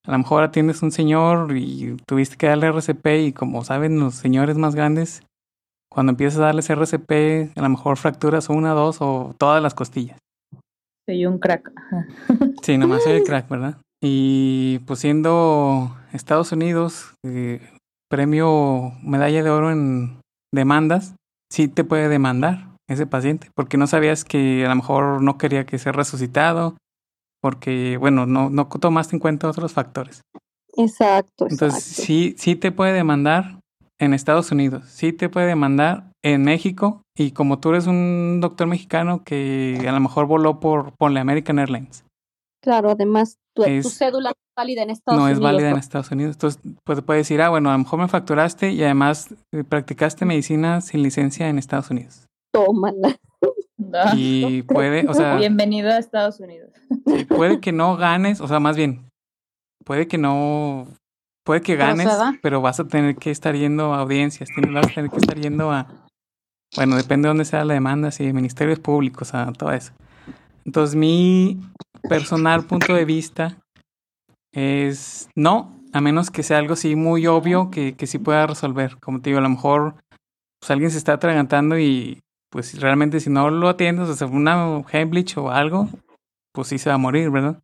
[0.06, 4.14] a lo mejor atiendes un señor y tuviste que darle RCP y como saben los
[4.14, 5.22] señores más grandes,
[5.90, 10.18] cuando empiezas a darles RCP, a lo mejor fracturas una, dos o todas las costillas.
[11.06, 11.72] Soy un crack.
[12.62, 13.78] sí, nomás soy el crack, ¿verdad?
[14.02, 17.60] Y pues siendo Estados Unidos, eh,
[18.08, 20.20] premio medalla de oro en
[20.52, 21.14] demandas,
[21.50, 25.66] sí te puede demandar ese paciente, porque no sabías que a lo mejor no quería
[25.66, 26.76] que sea resucitado,
[27.40, 30.22] porque, bueno, no, no tomaste en cuenta otros factores.
[30.76, 31.46] Exacto.
[31.50, 33.57] Entonces, sí, sí te puede demandar
[33.98, 38.66] en Estados Unidos, sí te puede demandar en México, y como tú eres un doctor
[38.66, 42.04] mexicano que a lo mejor voló por, ponle American Airlines.
[42.62, 45.38] Claro, además tu, cédula es válida en Estados Unidos.
[45.40, 46.36] No es válida en Estados Unidos.
[46.36, 50.24] Entonces, pues puede decir, ah, bueno, a lo mejor me facturaste y además eh, practicaste
[50.24, 52.26] medicina sin licencia en Estados Unidos.
[52.52, 53.16] Tómala.
[54.16, 55.36] Y puede, o sea.
[55.36, 56.70] Bienvenido a Estados Unidos.
[57.28, 59.08] puede que no ganes, o sea, más bien,
[59.84, 60.88] puede que no.
[61.48, 62.06] Puede que ganes,
[62.42, 65.72] pero vas a tener que estar yendo a audiencias, vas a tener que estar yendo
[65.72, 65.86] a.
[66.76, 69.94] Bueno, depende de dónde sea la demanda, si ministerios públicos, a todo eso.
[70.66, 71.58] Entonces, mi
[72.06, 73.56] personal punto de vista
[74.52, 78.98] es no, a menos que sea algo así muy obvio que, que sí pueda resolver.
[79.00, 79.94] Como te digo, a lo mejor
[80.60, 84.82] pues, alguien se está atragantando y pues realmente si no lo atiendes, o sea, una
[84.92, 85.88] Heimlich o algo,
[86.52, 87.62] pues sí se va a morir, ¿verdad?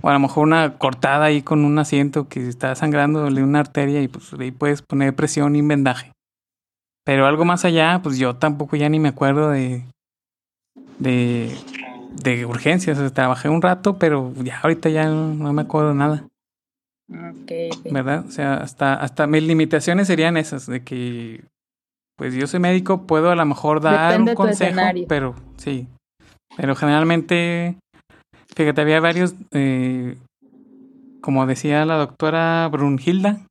[0.00, 3.60] O a lo mejor una cortada ahí con un asiento que está sangrando de una
[3.60, 6.12] arteria y pues ahí puedes poner presión y vendaje.
[7.04, 9.84] Pero algo más allá, pues yo tampoco ya ni me acuerdo de,
[10.98, 11.54] de,
[12.22, 12.96] de urgencias.
[12.98, 16.26] O sea, trabajé un rato, pero ya ahorita ya no me acuerdo nada.
[17.42, 18.24] Okay, ¿Verdad?
[18.26, 21.44] O sea, hasta, hasta mis limitaciones serían esas, de que
[22.16, 25.88] pues yo soy médico, puedo a lo mejor dar un consejo, pero sí.
[26.56, 27.76] Pero generalmente,
[28.56, 30.16] fíjate, había varios, eh,
[31.20, 33.46] como decía la doctora Brunhilda,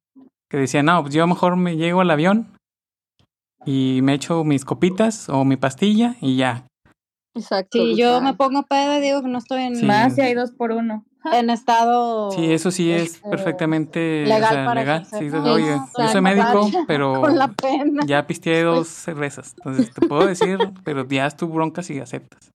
[0.50, 2.48] que decía, no, pues yo mejor me llego al avión
[3.66, 6.66] y me echo mis copitas o mi pastilla y ya.
[7.34, 7.78] Exacto.
[7.78, 9.88] Si yo me pongo pedo y digo que no estoy en...
[9.88, 12.32] Más si hay dos por uno en estado.
[12.32, 15.06] Sí, eso sí es este, perfectamente legal.
[15.06, 17.22] Sí, oye, yo soy médico, pero
[18.06, 19.54] ya pisteé dos cervezas.
[19.58, 22.51] Entonces te puedo decir, pero ya es tu bronca si aceptas.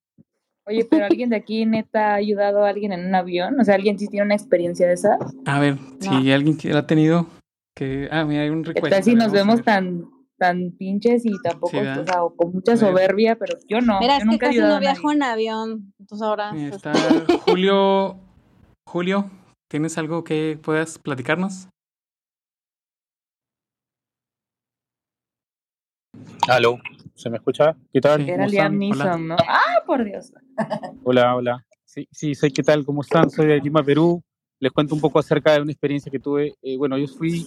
[0.67, 3.75] Oye, pero alguien de aquí neta ha ayudado a alguien en un avión, o sea,
[3.75, 5.19] alguien sí tiene una experiencia de esa.
[5.47, 7.27] A ver, si alguien que ha tenido
[7.75, 9.03] que, ah, mira, hay un recuerdo.
[9.03, 12.05] Si nos vemos tan tan pinches y tampoco, o sea,
[12.37, 14.01] con mucha soberbia, pero yo no.
[14.01, 16.53] Mira, yo es que casi no viajo en avión, entonces ahora.
[16.55, 16.93] Está
[17.47, 18.17] Julio
[18.89, 19.31] Julio,
[19.69, 21.69] ¿tienes algo que puedas platicarnos?
[26.49, 26.79] Aló,
[27.17, 27.75] ¿se me escucha?
[27.93, 28.29] ¿Qué tal?
[28.29, 29.37] Era Liam Neeson, ¿no?
[29.49, 30.33] ¡Ah, por Dios!
[31.05, 31.67] Hola, hola.
[31.85, 33.31] Sí, sí, sé qué tal, ¿cómo están?
[33.31, 34.23] Soy de Lima, Perú.
[34.61, 36.55] Les cuento un poco acerca de una experiencia que tuve.
[36.63, 37.47] Eh, bueno, yo fui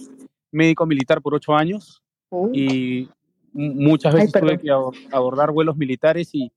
[0.50, 2.50] médico militar por ocho años uh.
[2.52, 3.08] y
[3.52, 4.70] muchas veces tuve que
[5.12, 6.52] abordar vuelos militares y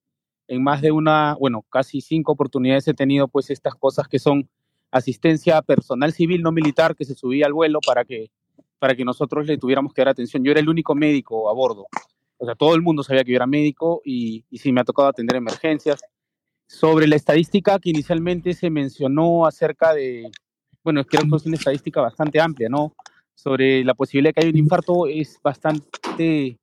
[0.47, 4.49] en más de una, bueno, casi cinco oportunidades he tenido pues estas cosas que son
[4.91, 8.31] asistencia personal civil no militar que se subía al vuelo para que,
[8.79, 10.43] para que nosotros le tuviéramos que dar atención.
[10.43, 11.85] Yo era el único médico a bordo.
[12.43, 14.83] O sea, todo el mundo sabía que yo era médico y, y sí me ha
[14.83, 16.01] tocado atender emergencias.
[16.67, 20.29] Sobre la estadística que inicialmente se mencionó acerca de,
[20.83, 22.91] bueno, creo que es una estadística bastante amplia, ¿no?
[23.33, 26.57] Sobre la posibilidad de que haya un infarto es bastante,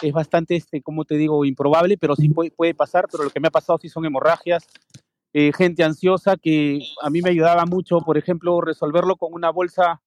[0.00, 3.40] es bastante, este, como te digo, improbable, pero sí puede, puede pasar, pero lo que
[3.40, 4.66] me ha pasado sí son hemorragias,
[5.34, 10.00] eh, gente ansiosa que a mí me ayudaba mucho, por ejemplo, resolverlo con una bolsa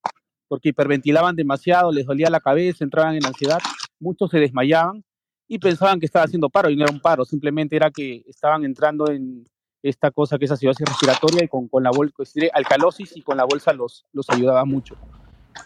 [0.48, 3.60] porque hiperventilaban demasiado, les dolía la cabeza, entraban en ansiedad,
[4.06, 5.04] muchos se desmayaban
[5.48, 8.64] y pensaban que estaba haciendo paro y no era un paro, simplemente era que estaban
[8.64, 9.46] entrando en
[9.84, 13.38] esta cosa que es acidosis respiratoria y con, con la bolsa, pues, alcalosis y con
[13.38, 14.96] la bolsa los, los ayudaba mucho.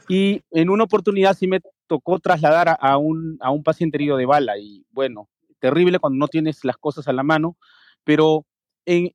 [0.08, 4.25] Y en una oportunidad sí me tocó trasladar a, un, a un paciente herido de
[4.25, 7.58] bala y bueno, terrible cuando no tienes las cosas a la mano,
[8.04, 8.45] pero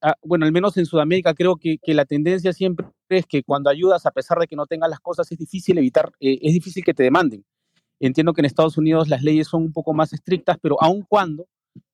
[0.03, 4.07] Ah, bueno, al menos en Sudamérica creo que, la tendencia siempre es que cuando ayudas,
[4.07, 6.95] a pesar de que no tengas las cosas, es difícil evitar, eh, es difícil que
[6.95, 7.45] te demanden.
[8.07, 11.47] Entiendo que en Estados Unidos las leyes son un poco más estrictas, pero aun cuando,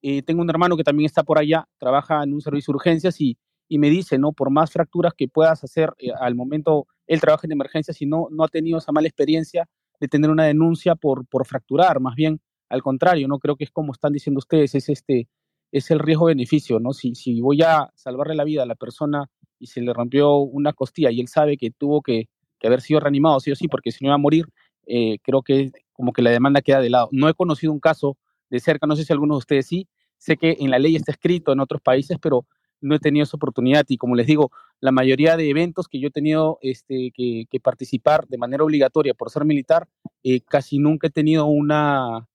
[0.03, 3.21] eh, tengo un hermano que también está por allá, trabaja en un servicio de urgencias
[3.21, 4.33] y, y me dice, ¿no?
[4.33, 8.27] Por más fracturas que puedas hacer eh, al momento él trabaja en emergencias y no,
[8.31, 9.69] no ha tenido esa mala experiencia
[10.01, 13.71] de tener una denuncia por, por fracturar, más bien al contrario, no creo que es
[13.71, 15.29] como están diciendo ustedes, es este
[15.71, 16.93] es el riesgo-beneficio, ¿no?
[16.93, 20.73] Si, si voy a salvarle la vida a la persona y se le rompió una
[20.73, 22.25] costilla y él sabe que tuvo que,
[22.59, 24.47] que haber sido reanimado, sí o sí, porque si no iba a morir,
[24.87, 25.71] eh, creo que
[26.01, 27.11] como que la demanda queda de lado.
[27.13, 28.17] No he conocido un caso
[28.49, 29.87] de cerca, no sé si algunos de ustedes sí,
[30.17, 32.47] sé que en la ley está escrito en otros países, pero
[32.81, 36.09] no he tenido esa oportunidad y como les digo, la mayoría de eventos que yo
[36.09, 39.89] he tenido este, que, participar de manera obligatoria por ser militar,
[40.23, 42.27] eh, casi nunca he tenido una,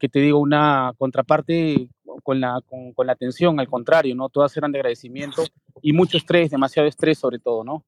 [0.00, 1.88] que te digo, una contraparte
[2.24, 2.60] con la,
[2.92, 4.30] con, la atención, al contrario, ¿no?
[4.30, 5.44] Todas eran de agradecimiento
[5.80, 7.84] y mucho estrés, demasiado estrés sobre todo, ¿no?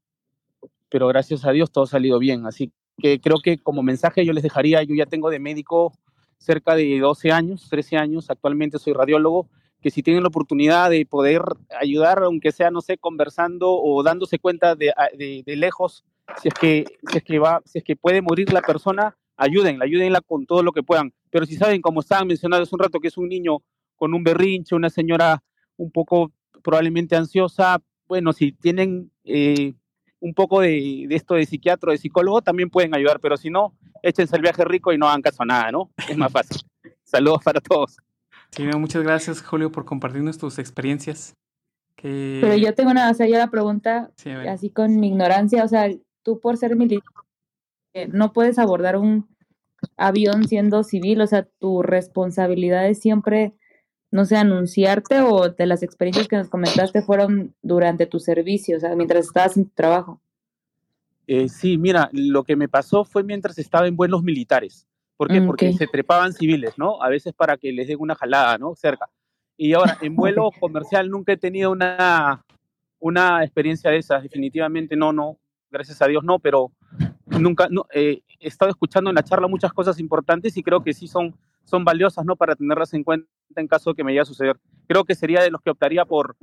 [0.89, 4.33] Pero gracias a Dios todo ha salido bien, así que creo que como mensaje yo
[4.33, 5.93] les dejaría, yo ya tengo de médico
[6.39, 9.49] cerca de 12 años, 13 años, actualmente soy radiólogo,
[9.81, 11.43] que si tienen la oportunidad de poder
[11.81, 16.05] ayudar, aunque sea, no sé, conversando o dándose cuenta de, de, lejos,
[16.43, 19.85] si es, que, si, es que va, si es que puede morir la persona, ayúdenla,
[19.85, 21.13] ayúdenla con todo lo que puedan.
[21.31, 23.59] Pero si saben, como estaban mencionando hace un rato, que es un niño
[23.95, 25.43] con un berrinche, una señora
[25.77, 26.33] un poco
[26.63, 29.75] probablemente ansiosa, bueno, si tienen eh,
[30.21, 33.75] un poco de, esto de psiquiatra o de psicólogo, también pueden ayudar, pero si no,
[34.03, 35.91] échense el viaje rico y no hagan caso a nada, ¿no?
[36.09, 36.61] Es más fácil.
[37.05, 37.97] Saludos para todos.
[38.51, 41.35] Sí, muchas gracias, Julio, por compartirnos tus experiencias.
[42.01, 44.13] Pero yo tengo una, o sea, yo la pregunta,
[44.49, 45.91] así con mi ignorancia, o sea,
[46.23, 47.03] tú por ser militar,
[47.93, 49.29] eh, no puedes abordar un
[49.97, 53.55] avión siendo civil, o sea, tu responsabilidad es siempre,
[54.11, 58.81] no sé, anunciarte o de las experiencias que nos comentaste fueron durante tu servicio, o
[58.81, 60.21] sea, mientras estabas en tu trabajo.
[61.27, 64.87] Eh, sí, mira, lo que me pasó fue mientras estaba en vuelos militares.
[65.17, 65.41] ¿Por qué?
[65.41, 67.03] Mm, Porque se trepaban civiles, ¿no?
[67.03, 68.75] A veces para que les den una jalada, ¿no?
[68.75, 69.11] Cerca.
[69.57, 72.45] Y ahora, en vuelo comercial nunca he tenido una,
[72.99, 75.39] una experiencia de esas, definitivamente no, no,
[75.71, 76.73] gracias a Dios no, pero
[77.27, 80.95] nunca, no, eh, he estado escuchando en la charla muchas cosas importantes y creo que
[80.95, 81.37] sí son,
[81.69, 82.37] son valiosas, ¿no?
[82.37, 84.57] Para tenerlas en cuenta en caso de que me llegue a suceder.
[84.87, 86.37] Creo que sería de los que optaría por,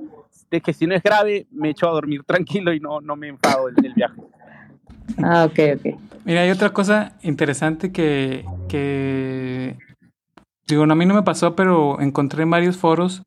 [0.50, 3.28] de que si no es grave, me echo a dormir tranquilo y no, no me
[3.28, 4.20] enfado del, viaje.
[5.22, 6.00] Ah, ok, ok.
[6.24, 9.76] Mira, hay otra cosa interesante que, que,
[10.66, 13.22] digo, a mí no me pasó, pero encontré en varios foros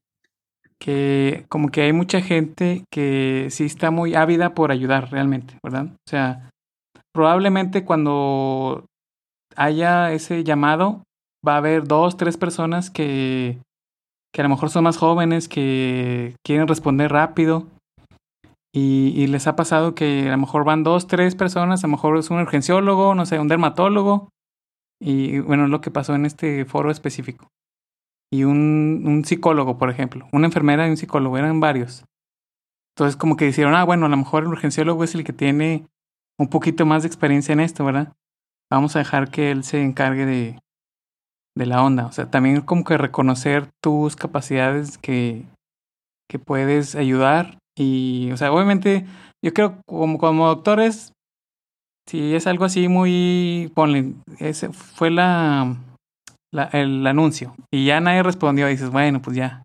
[0.80, 5.88] que como que hay mucha gente que sí está muy ávida por ayudar realmente, ¿verdad?
[5.88, 6.50] O sea,
[7.14, 8.86] probablemente cuando
[9.58, 11.04] haya ese llamado,
[11.47, 13.60] va a haber dos, tres personas que,
[14.34, 17.67] que a lo mejor son más jóvenes, que quieren responder rápido.
[18.71, 22.17] Y, les ha pasado que a lo mejor van dos, tres personas, a lo mejor
[22.17, 24.30] es un urgenciólogo, no sé, un dermatólogo.
[25.02, 27.47] Y bueno, es lo que pasó en este foro específico.
[28.32, 30.28] Y un, un psicólogo, por ejemplo.
[30.32, 32.06] Una enfermera y un psicólogo, eran varios.
[32.95, 35.88] Entonces como que dijeron, ah, bueno, a lo mejor el urgenciólogo es el que tiene
[36.38, 38.13] un poquito más de experiencia en esto, ¿verdad?
[38.69, 40.60] Vamos a dejar que él se encargue de,
[41.60, 42.06] de la onda.
[42.06, 45.45] O sea, también como que reconocer tus capacidades que,
[46.30, 47.58] que puedes ayudar.
[47.78, 49.06] Y, o sea, obviamente,
[49.43, 51.12] yo creo como, como doctores,
[52.08, 55.76] si es algo así muy, ponle, ese fue la,
[56.72, 57.56] el anuncio.
[57.72, 58.67] Y ya nadie respondió.
[58.67, 59.63] Dices, bueno, pues ya,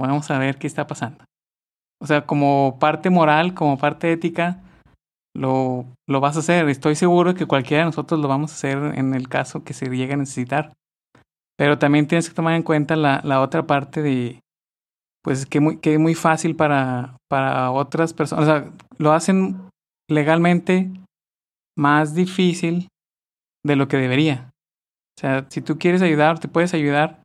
[0.00, 1.24] vamos a ver qué está pasando.
[2.00, 4.60] O sea, como parte moral, como parte ética,
[5.36, 6.68] lo, lo vas a hacer.
[6.68, 9.86] Estoy seguro que cualquiera de nosotros lo vamos a hacer en el caso que se
[9.86, 10.72] llegue a necesitar.
[11.62, 14.40] Pero también tienes que tomar en cuenta la, la otra parte de,
[15.22, 18.42] pues, que, muy, que es muy fácil para, para otras personas.
[18.42, 19.70] O sea, lo hacen
[20.10, 20.90] legalmente
[21.78, 22.88] más difícil
[23.64, 24.50] de lo que debería.
[25.16, 27.22] O sea, si tú quieres ayudar, te puedes ayudar,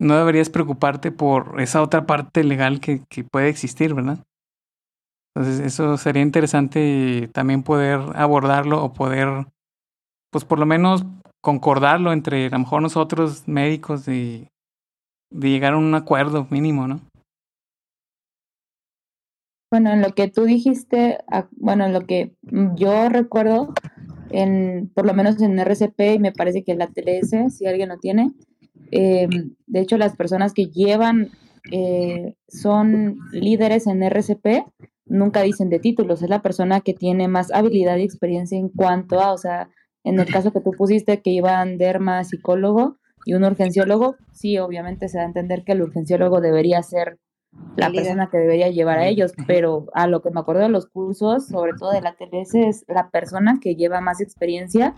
[0.00, 4.24] no deberías preocuparte por esa otra parte legal que, que puede existir, ¿verdad?
[5.36, 9.48] Entonces, eso sería interesante también poder abordarlo o poder,
[10.32, 11.04] pues por lo menos
[11.40, 14.48] concordarlo entre a lo mejor nosotros médicos de,
[15.30, 17.00] de llegar a un acuerdo mínimo, ¿no?
[19.70, 21.18] Bueno, en lo que tú dijiste,
[21.52, 22.34] bueno, en lo que
[22.74, 23.72] yo recuerdo,
[24.30, 27.90] en, por lo menos en RCP, y me parece que en la TLS, si alguien
[27.90, 28.32] lo tiene,
[28.90, 29.28] eh,
[29.66, 31.30] de hecho las personas que llevan
[31.70, 34.64] eh, son líderes en RCP,
[35.06, 39.20] nunca dicen de títulos, es la persona que tiene más habilidad y experiencia en cuanto
[39.20, 39.68] a, o sea,
[40.04, 45.08] en el caso que tú pusiste que iban derma, psicólogo y un urgenciólogo, sí, obviamente
[45.08, 47.18] se da a entender que el urgenciólogo debería ser
[47.76, 50.86] la persona que debería llevar a ellos, pero a lo que me acuerdo de los
[50.86, 54.94] cursos, sobre todo de la TLS, es la persona que lleva más experiencia,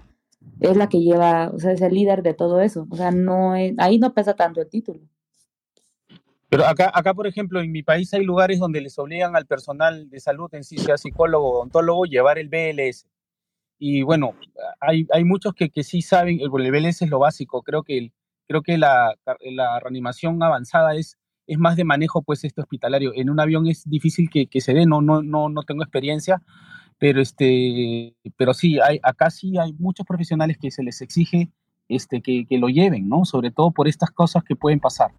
[0.60, 3.56] es la que lleva, o sea, es el líder de todo eso, o sea, no
[3.56, 5.00] es, ahí no pesa tanto el título.
[6.48, 10.10] Pero acá, acá, por ejemplo, en mi país hay lugares donde les obligan al personal
[10.10, 13.06] de salud, en sí sea psicólogo o odontólogo, llevar el BLS.
[13.84, 14.36] Y bueno,
[14.78, 18.12] hay, hay muchos que, que sí saben, el, el BLS es lo básico, creo que,
[18.46, 21.18] creo que la, la reanimación avanzada es,
[21.48, 23.10] es más de manejo pues este hospitalario.
[23.12, 26.40] En un avión es difícil que, que se dé, no, no, no, no tengo experiencia,
[26.96, 31.50] pero, este, pero sí, hay, acá sí hay muchos profesionales que se les exige
[31.88, 33.24] este, que, que lo lleven, ¿no?
[33.24, 35.10] Sobre todo por estas cosas que pueden pasar.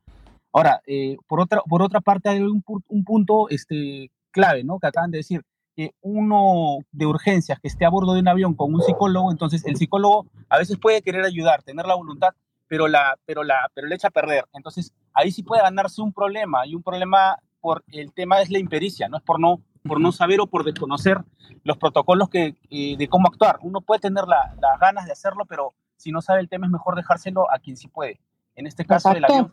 [0.54, 4.80] Ahora, eh, por, otra, por otra parte, hay un, un punto este, clave, ¿no?
[4.80, 5.42] Que acaban de decir,
[5.76, 9.66] que uno de urgencias que esté a bordo de un avión con un psicólogo, entonces
[9.66, 12.30] el psicólogo a veces puede querer ayudar, tener la voluntad,
[12.68, 14.46] pero la, pero la, pero le echa a perder.
[14.54, 18.60] Entonces ahí sí puede ganarse un problema y un problema por el tema es la
[18.60, 21.20] impericia, no es por no, por no saber o por desconocer
[21.64, 23.60] los protocolos que, eh, de cómo actuar.
[23.62, 26.96] Uno puede tener las ganas de hacerlo, pero si no sabe el tema es mejor
[26.96, 28.20] dejárselo a quien sí puede.
[28.56, 29.52] En este caso, el avión,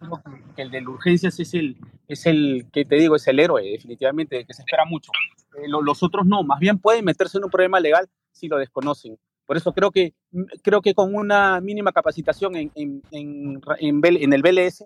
[0.55, 1.77] que el de la urgencias es el,
[2.07, 5.11] es el que te digo, es el héroe, definitivamente, que se espera mucho.
[5.57, 9.19] Eh, los otros no, más bien pueden meterse en un problema legal si lo desconocen.
[9.47, 14.33] Por eso creo que, mm, creo que con una mínima capacitación en, en, en, en
[14.33, 14.85] el BLS,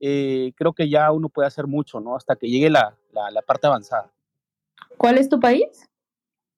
[0.00, 2.16] eh, creo que ya uno puede hacer mucho, ¿no?
[2.16, 4.12] Hasta que llegue la, la, parte avanzada.
[4.96, 5.88] ¿Cuál es tu país?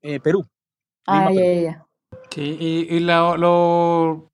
[0.03, 0.45] Eh, Perú.
[1.07, 1.87] Ah, ya, ya.
[2.31, 4.31] Sí, y, y lo, lo,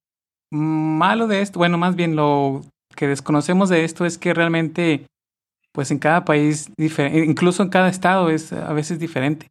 [0.55, 2.62] malo de esto, bueno, más bien lo
[2.94, 5.07] que desconocemos de esto es que realmente
[5.72, 9.48] pues en cada país, incluso en cada estado es a veces diferente.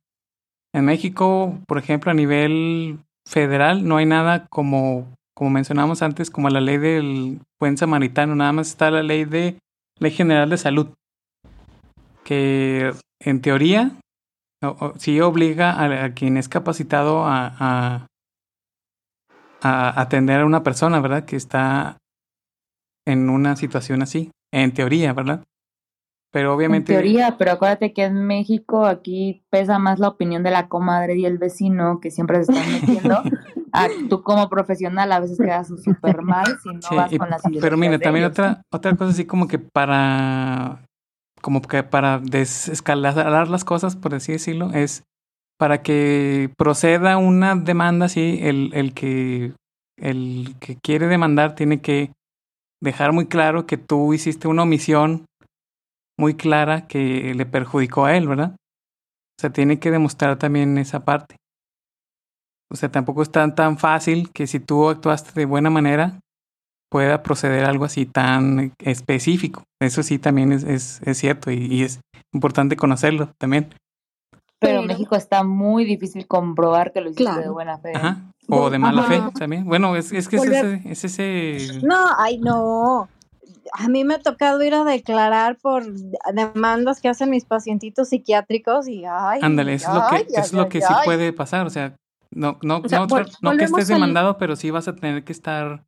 [0.74, 6.49] En México, por ejemplo, a nivel federal no hay nada como, como mencionamos antes, como
[6.49, 9.58] la ley del buen samaritano, nada más está la ley de
[9.99, 10.88] Ley General de Salud,
[12.24, 13.91] que en teoría
[14.97, 18.08] sí obliga a, quien es capacitado a,
[19.64, 21.26] a atender a una persona, ¿verdad?
[21.26, 21.97] Que está
[23.07, 25.43] en una situación así, en teoría, ¿verdad?
[26.32, 26.93] Pero obviamente.
[26.93, 31.16] En teoría, pero acuérdate que en México aquí pesa más la opinión de la comadre
[31.16, 33.22] y el vecino que siempre se están metiendo.
[34.09, 37.97] tú como profesional a veces quedas súper mal si no vas con las Pero mira,
[37.99, 40.86] también otra, otra cosa así como que para
[41.41, 45.03] como que para desescalar las cosas, por así decirlo, es
[45.64, 49.53] para que proceda una demanda así, el, el que
[49.97, 52.11] el que quiere demandar tiene que
[52.82, 55.24] dejar muy claro que tú hiciste una omisión
[56.20, 58.57] muy clara que le perjudicó a él, ¿verdad?
[58.57, 61.38] O sea, tiene que demostrar también esa parte.
[62.70, 66.20] O sea, tampoco es tan, tan fácil que si tú actuaste de buena manera,
[66.91, 69.64] pueda proceder algo así tan específico.
[69.82, 72.01] Eso sí también es, es cierto y, es
[72.34, 73.74] importante conocerlo también.
[74.64, 77.93] Pero, en México está muy difícil comprobar que lo hiciste de buena fe.
[77.95, 78.22] Ajá.
[78.49, 79.66] O de mala fe también.
[79.66, 81.80] Bueno, es, es que es ese, es ese...
[81.82, 83.07] No, ay, no
[83.72, 85.86] a mí me ha tocado ir a declarar por
[86.34, 89.39] demandas que hacen mis pacientitos psiquiátricos y ay.
[89.41, 91.66] Ándale, eso es lo que, es lo que sí puede pasar.
[91.66, 91.95] O sea,
[92.32, 93.07] no, no, no,
[93.41, 95.84] no que estés demandado, pero sí vas a tener que estar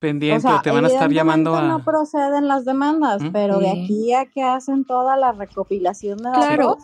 [0.00, 1.62] pendiente o, te van a estar llamando a.
[1.62, 6.78] No proceden las demandas, pero de aquí a que hacen toda la recopilación de Claro.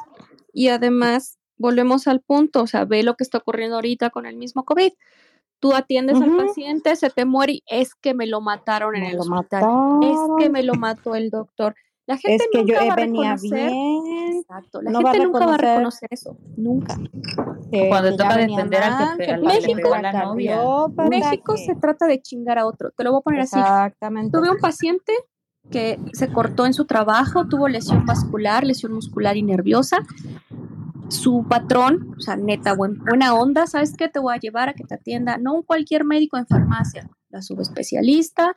[0.53, 4.37] Y además, volvemos al punto, o sea, ve lo que está ocurriendo ahorita con el
[4.37, 4.93] mismo COVID
[5.63, 9.21] Tú atiendes al paciente, se te muere y es que me lo mataron en el
[9.21, 9.63] hospital.
[10.03, 11.77] Es que me lo mató el doctor.
[12.05, 13.71] La gente nunca va a reconocer.
[13.71, 14.39] Bien.
[14.39, 14.83] Exacto.
[14.83, 16.37] La gente nunca va a reconocer eso.
[16.57, 16.99] Nunca.
[17.89, 20.61] Cuando toca defender al que, México, la novia.
[21.09, 22.91] México se trata de chingar a otro.
[22.97, 23.57] Te lo voy a poner así.
[23.57, 24.37] Exactamente.
[24.37, 25.13] Tuve un paciente
[25.71, 30.05] que se cortó en su trabajo, tuvo lesión vascular, lesión muscular y nerviosa
[31.13, 34.09] su patrón, o sea, neta, buena onda, ¿sabes qué?
[34.09, 37.43] Te voy a llevar a que te atienda, no un cualquier médico en farmacia, la
[37.43, 38.57] subespecialista,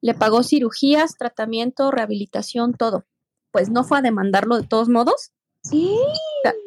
[0.00, 3.06] le pagó cirugías, tratamiento, rehabilitación, todo.
[3.52, 5.32] Pues no fue a demandarlo de todos modos.
[5.62, 5.96] Sí.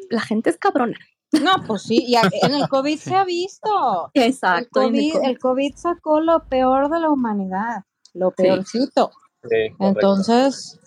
[0.10, 0.98] La, gente es cabrona.
[1.44, 4.10] No, pues sí, y en el COVID se ha visto.
[4.14, 4.82] Exacto.
[4.82, 7.84] El COVID, sacó lo peor de la humanidad,
[8.14, 9.12] lo peorcito.
[9.80, 10.80] Entonces,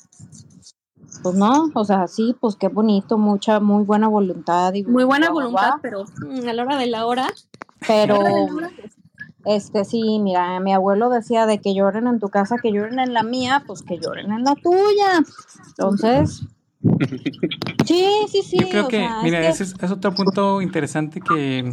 [1.22, 4.72] pues no, o sea, sí, pues qué bonito, mucha, muy buena voluntad.
[4.74, 7.28] Y muy buena voluntad, pero mm, a la hora de la hora.
[7.86, 8.18] Pero,
[9.44, 13.14] este sí, mira, mi abuelo decía de que lloren en tu casa, que lloren en
[13.14, 15.24] la mía, pues que lloren en la tuya.
[15.68, 16.42] Entonces,
[17.86, 18.58] sí, sí, sí.
[18.58, 21.72] Yo creo que, mira, ese es, es, otro punto interesante que,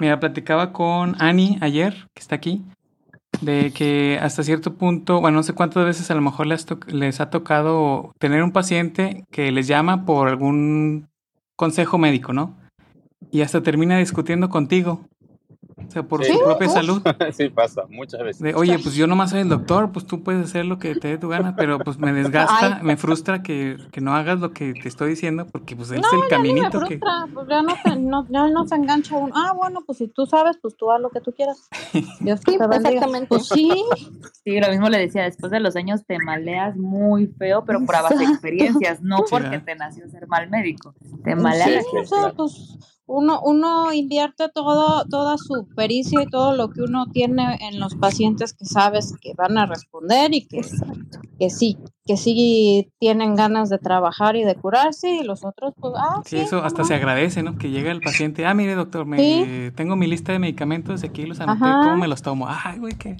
[0.00, 2.64] mira, platicaba con Ani ayer, que está aquí
[3.40, 7.20] de que hasta cierto punto, bueno, no sé cuántas veces a lo mejor les, les
[7.20, 11.08] ha tocado tener un paciente que les llama por algún
[11.56, 12.56] consejo médico, ¿no?
[13.30, 15.00] Y hasta termina discutiendo contigo.
[15.86, 17.02] O sea, por su propia salud.
[17.32, 18.54] sí, pasa, muchas veces.
[18.54, 21.18] Oye, pues yo nomás soy el doctor, pues tú puedes hacer lo que te dé
[21.18, 24.88] tu gana, pero pues me desgasta, me frustra que, que, no hagas lo que te
[24.88, 28.26] estoy diciendo, porque pues él es el caminito me frustra, Pues ya no, se, no,
[28.28, 29.32] ya no se engancha uno.
[29.36, 31.68] Ah, bueno, pues si tú sabes, pues tú haz lo que tú quieras.
[32.20, 33.28] Dios sí, exactamente.
[33.28, 33.70] Pues sí.
[34.44, 37.96] Sí, lo mismo le decía, después de los años te maleas muy feo, pero por
[38.16, 40.94] de experiencias, no porque te nació ser mal médico.
[41.24, 41.84] Te maleas.
[41.90, 46.82] Sí, o sea, pues uno, uno invierte todo, toda su pericia y todo lo que
[46.82, 50.62] uno tiene en los pacientes que sabes que van a responder y que,
[51.38, 55.94] que sí, que sí tienen ganas de trabajar y de curarse y los otros pues,
[55.96, 57.56] ah, sí, eso hasta se agradece, ¿no?
[57.56, 61.40] Que llega el paciente, ah, mire doctor, me, tengo mi lista de medicamentos, aquí los
[61.40, 62.46] anoté, ¿cómo me los tomo?
[62.48, 63.16] Ay, güey, qué...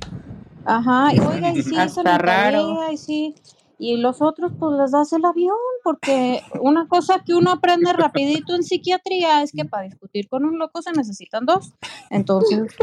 [0.64, 2.90] Ajá, y oiga, y sí, eso raro.
[2.90, 3.34] y sí,
[3.78, 8.54] y los otros pues les das el avión, porque una cosa que uno aprende rapidito
[8.54, 11.72] en psiquiatría es que para discutir con un loco se necesitan dos.
[12.10, 12.74] Entonces,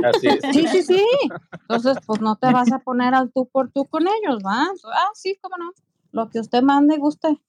[0.51, 1.05] sí, sí, sí.
[1.61, 4.67] Entonces, pues no te vas a poner al tú por tú con ellos, ¿va?
[4.93, 5.71] Ah, sí, cómo no.
[6.11, 7.39] Lo que usted mande y guste.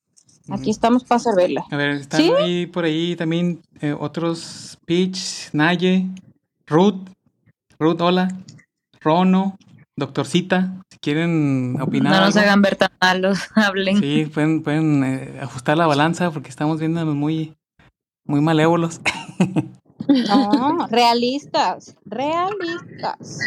[0.50, 1.62] Aquí estamos para servirle.
[1.70, 6.06] A ver, están ahí por ahí también eh, otros Peach, Naye,
[6.66, 7.08] Ruth,
[7.78, 8.28] Ruth, hola,
[9.00, 9.56] Rono,
[9.96, 12.14] Doctorcita, quieren opinar.
[12.14, 14.00] No nos hagan ver tan malos, hablen.
[14.00, 17.54] Sí, pueden, pueden eh, ajustar la balanza porque estamos viéndonos muy,
[18.26, 19.00] muy malévolos.
[20.06, 23.38] No, realistas, realistas.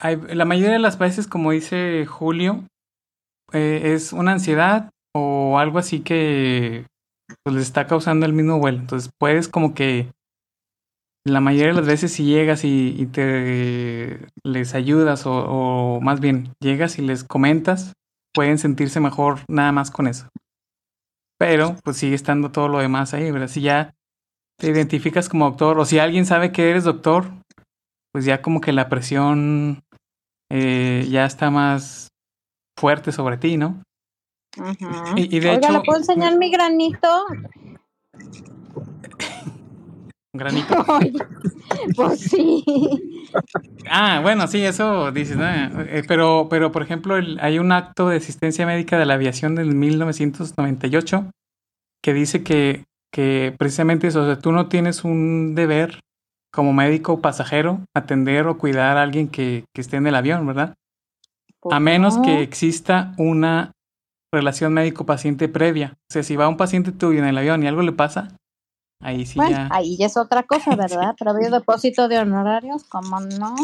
[0.00, 2.64] la mayoría de las veces, como dice Julio,
[3.52, 6.86] eh, es una ansiedad o algo así que
[7.44, 8.78] pues, les está causando el mismo vuelo.
[8.78, 10.08] Entonces puedes como que
[11.26, 16.98] la mayoría de las veces si llegas y, te les ayudas o, más bien llegas
[16.98, 17.94] y les comentas,
[18.32, 20.28] pueden sentirse mejor nada más con eso.
[21.38, 23.48] Pero pues sigue estando todo lo demás ahí, ¿verdad?
[23.48, 23.94] Si ya
[24.56, 27.26] te identificas como doctor o si alguien sabe que eres doctor,
[28.12, 29.82] pues ya como que la presión
[30.50, 32.08] eh, ya está más
[32.78, 33.82] fuerte sobre ti, ¿no?
[35.16, 37.26] Y, de hecho, ¿le puedo enseñar mi granito?
[40.36, 40.84] Granito.
[41.96, 42.64] pues sí.
[43.90, 48.66] Ah, bueno, sí, eso dices, eh, pero, pero por ejemplo, hay un acto de asistencia
[48.66, 51.30] médica de la aviación del 1998
[52.02, 56.00] que dice que, que precisamente eso, o sea, tú no tienes un deber
[56.52, 60.74] como médico pasajero atender o cuidar a alguien que, que esté en el avión, ¿verdad?
[61.60, 63.72] Pues a menos que exista una
[64.32, 65.94] relación médico-paciente previa.
[66.10, 68.36] O sea, si va un paciente tuyo en el avión y algo le pasa,
[69.00, 69.68] Ahí sí ya.
[69.70, 71.14] Ahí ya es otra cosa, ¿verdad?
[71.18, 73.54] Pero había depósito de honorarios, ¿cómo no?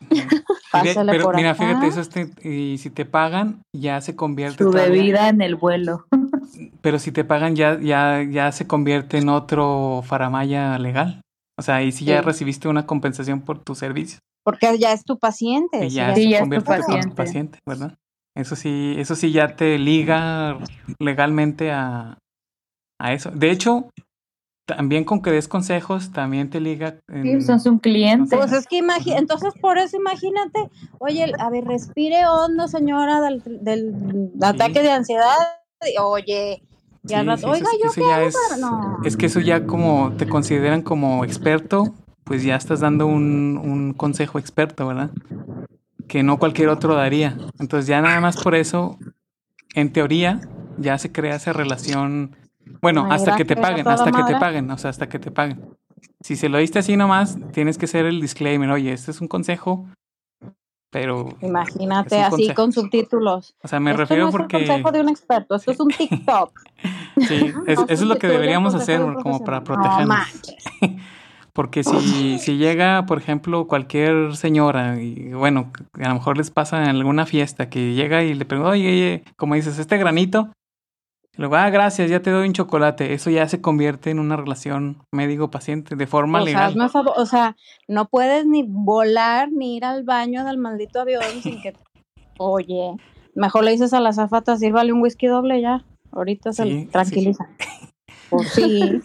[0.72, 2.00] pero mira, fíjate, eso
[2.42, 4.64] y si te pagan, ya se convierte.
[4.64, 6.06] Tu bebida en el vuelo.
[6.82, 11.22] Pero si te pagan, ya, ya, ya se convierte en otro faramaya legal.
[11.58, 14.18] O sea, ahí sí, ya recibiste una compensación por tu servicio.
[14.42, 15.86] Porque ya es tu paciente.
[15.86, 17.96] Y ya, se convierte en tu paciente, ¿verdad?
[18.34, 20.58] Eso sí, eso sí ya te liga
[20.98, 22.18] legalmente a,
[22.98, 23.30] a eso.
[23.30, 23.90] De hecho,
[24.76, 26.96] también con que des consejos, también te liga.
[27.08, 28.36] En, sí, un cliente.
[28.36, 33.42] Pues es que imagínate, entonces por eso imagínate, oye, a ver, respire hondo, señora, del,
[33.62, 35.34] del ataque de ansiedad.
[36.02, 36.62] Oye,
[37.02, 38.36] ya oiga, yo qué es,
[39.04, 41.94] es que eso ya como te consideran como experto,
[42.24, 45.10] pues ya estás dando un, un consejo experto, ¿verdad?
[46.06, 47.36] Que no cualquier otro daría.
[47.58, 48.98] Entonces ya nada más por eso,
[49.74, 50.40] en teoría,
[50.78, 52.36] ya se crea esa relación
[52.80, 55.60] bueno, hasta que te paguen, hasta que te paguen, o sea, hasta que te paguen.
[56.20, 59.28] Si se lo diste así nomás, tienes que hacer el disclaimer, oye, este es un
[59.28, 59.86] consejo,
[60.90, 61.28] pero...
[61.40, 63.54] Imagínate así con subtítulos.
[63.62, 64.56] O sea, me refiero no porque...
[64.56, 66.60] Es un consejo de un experto, esto es un TikTok.
[67.28, 70.18] sí, eso es lo que deberíamos hacer como para protegernos.
[71.52, 76.82] Porque si, si llega, por ejemplo, cualquier señora, y bueno, a lo mejor les pasa
[76.84, 80.52] en alguna fiesta, que llega y le pregunta, oye, oye, como dices, este granito,
[81.40, 83.14] Luego, ah, gracias, ya te doy un chocolate.
[83.14, 86.76] Eso ya se convierte en una relación médico-paciente de forma legal.
[87.16, 87.56] o sea,
[87.88, 91.72] no puedes ni volar ni ir al baño del maldito avión sin que.
[92.38, 92.94] Oye,
[93.34, 95.82] mejor le dices a la zafata, sírvale un whisky doble ya.
[96.12, 97.48] Ahorita se tranquiliza.
[98.28, 99.00] Pues sí.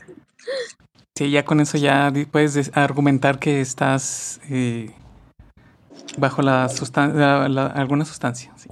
[1.15, 1.31] sí.
[1.31, 4.93] ya con eso ya puedes argumentar que estás eh,
[6.17, 8.51] bajo la sustancia, alguna sustancia.
[8.55, 8.69] Sí.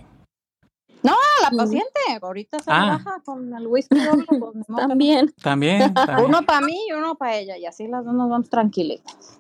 [1.04, 2.98] No, la paciente, ahorita se ah.
[2.98, 3.98] baja con el whisky
[4.28, 4.54] pues,
[4.88, 5.34] También.
[5.42, 5.94] También.
[6.26, 9.40] Uno para mí y uno para ella, y así las dos nos vamos tranquilitas.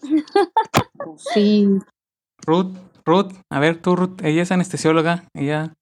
[0.00, 1.68] Pues sí.
[2.46, 2.74] Ruth,
[3.04, 5.74] Ruth, a ver, tú, Ruth, ella es anestesióloga, ella,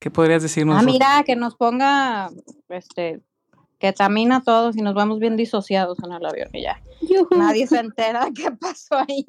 [0.00, 0.78] ¿qué podrías decirnos?
[0.78, 2.30] Ah, mira, que nos ponga,
[2.68, 3.20] este,
[3.78, 6.80] ketamina todos y nos vamos bien disociados en el avión y ya.
[7.36, 9.26] Nadie se entera qué pasó ahí.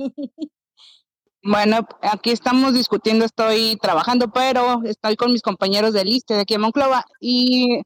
[1.47, 6.55] Bueno, aquí estamos discutiendo, estoy trabajando, pero estoy con mis compañeros de lista de aquí
[6.55, 7.81] en Monclova y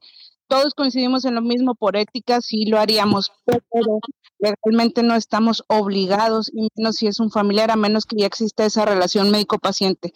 [0.48, 4.00] todos coincidimos en lo mismo por ética, sí lo haríamos, pero
[4.38, 8.64] legalmente no estamos obligados, y menos si es un familiar, a menos que ya exista
[8.64, 10.14] esa relación médico-paciente.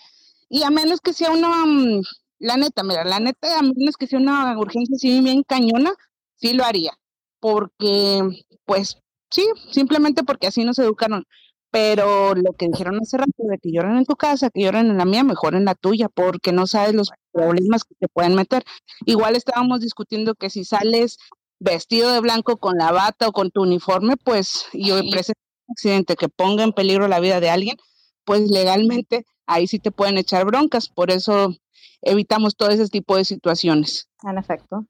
[0.48, 2.00] Y a menos que sea una, mm,
[2.38, 5.92] la neta, mira, la neta, a menos que sea una urgencia así bien cañona,
[6.36, 6.94] sí lo haría,
[7.40, 8.22] porque,
[8.64, 8.96] pues,
[9.30, 11.26] sí, simplemente porque así nos educaron.
[11.74, 14.96] Pero lo que dijeron hace rato de que lloran en tu casa, que lloran en
[14.96, 18.62] la mía, mejor en la tuya, porque no sabes los problemas que te pueden meter.
[19.06, 21.18] Igual estábamos discutiendo que si sales
[21.58, 26.14] vestido de blanco con la bata o con tu uniforme, pues, y presenta un accidente
[26.14, 27.76] que ponga en peligro la vida de alguien,
[28.24, 30.88] pues legalmente ahí sí te pueden echar broncas.
[30.88, 31.56] Por eso
[32.02, 34.08] evitamos todo ese tipo de situaciones.
[34.22, 34.86] En efecto.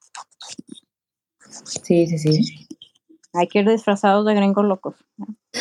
[1.83, 2.69] Sí, sí, sí.
[3.35, 4.95] Hay que ir disfrazados de gringos locos.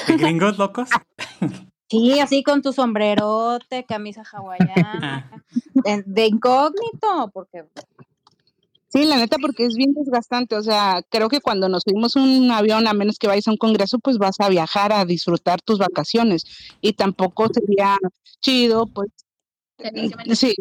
[0.08, 0.90] ¿De gringos locos?
[1.90, 5.44] Sí, así con tu sombrerote, camisa hawaiana,
[6.08, 7.66] de, incógnito, porque...
[8.88, 10.56] Sí, la neta, porque es bien desgastante.
[10.56, 13.58] O sea, creo que cuando nos subimos un avión, a menos que vayas a un
[13.58, 16.46] congreso, pues vas a viajar a disfrutar tus vacaciones.
[16.82, 18.00] Y tampoco sería
[18.42, 19.10] chido, pues,
[20.34, 20.56] sí,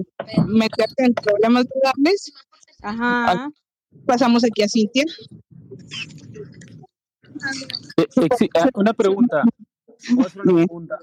[0.47, 2.33] meterte en problemas legales.
[2.83, 3.51] Ajá.
[4.05, 5.05] Pasamos aquí a Cintia.
[7.97, 9.43] Eh, eh, ah, una pregunta.
[10.17, 10.99] una pregunta.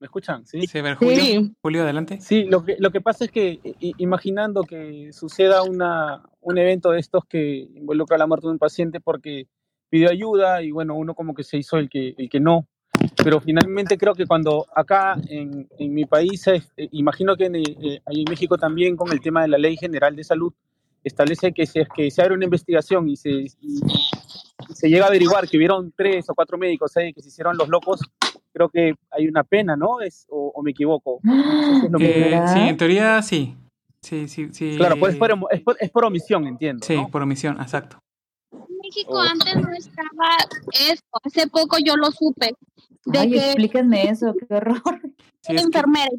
[0.00, 0.44] ¿Me escuchan?
[0.46, 0.66] Sí.
[0.66, 1.50] Sí, Julio.
[1.62, 2.20] Julio, adelante.
[2.20, 7.00] Sí, lo que, lo que pasa es que imaginando que suceda una, un evento de
[7.00, 9.46] estos que involucra la muerte de un paciente porque
[9.88, 12.66] pidió ayuda y bueno, uno como que se hizo el que, el que no.
[13.22, 18.24] Pero finalmente creo que cuando acá en, en mi país, eh, imagino que en, en
[18.28, 20.52] México también con el tema de la Ley General de Salud,
[21.04, 23.46] establece que si es que se abre una investigación y se,
[24.74, 27.68] se llega a averiguar que hubieron tres o cuatro médicos ahí que se hicieron los
[27.68, 28.00] locos,
[28.52, 30.00] creo que hay una pena, ¿no?
[30.00, 31.20] Es, o, me equivoco.
[32.00, 33.56] Eh, sí, en teoría sí.
[34.00, 34.74] Sí, sí, sí.
[34.76, 35.30] Claro, pues es por,
[35.80, 36.84] es por, omisión, entiendo.
[36.86, 37.98] Sí, por omisión, exacto.
[38.82, 40.36] México antes no estaba
[40.90, 41.06] esto.
[41.22, 42.54] Hace poco yo lo supe.
[43.06, 45.00] De Ay, explíquenme eso, qué horror.
[45.40, 46.10] Sí, enfermera,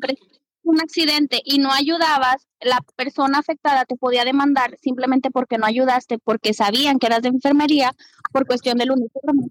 [0.65, 6.17] un accidente y no ayudabas, la persona afectada te podía demandar simplemente porque no ayudaste,
[6.19, 7.91] porque sabían que eras de enfermería
[8.31, 9.47] por cuestión del uniforme.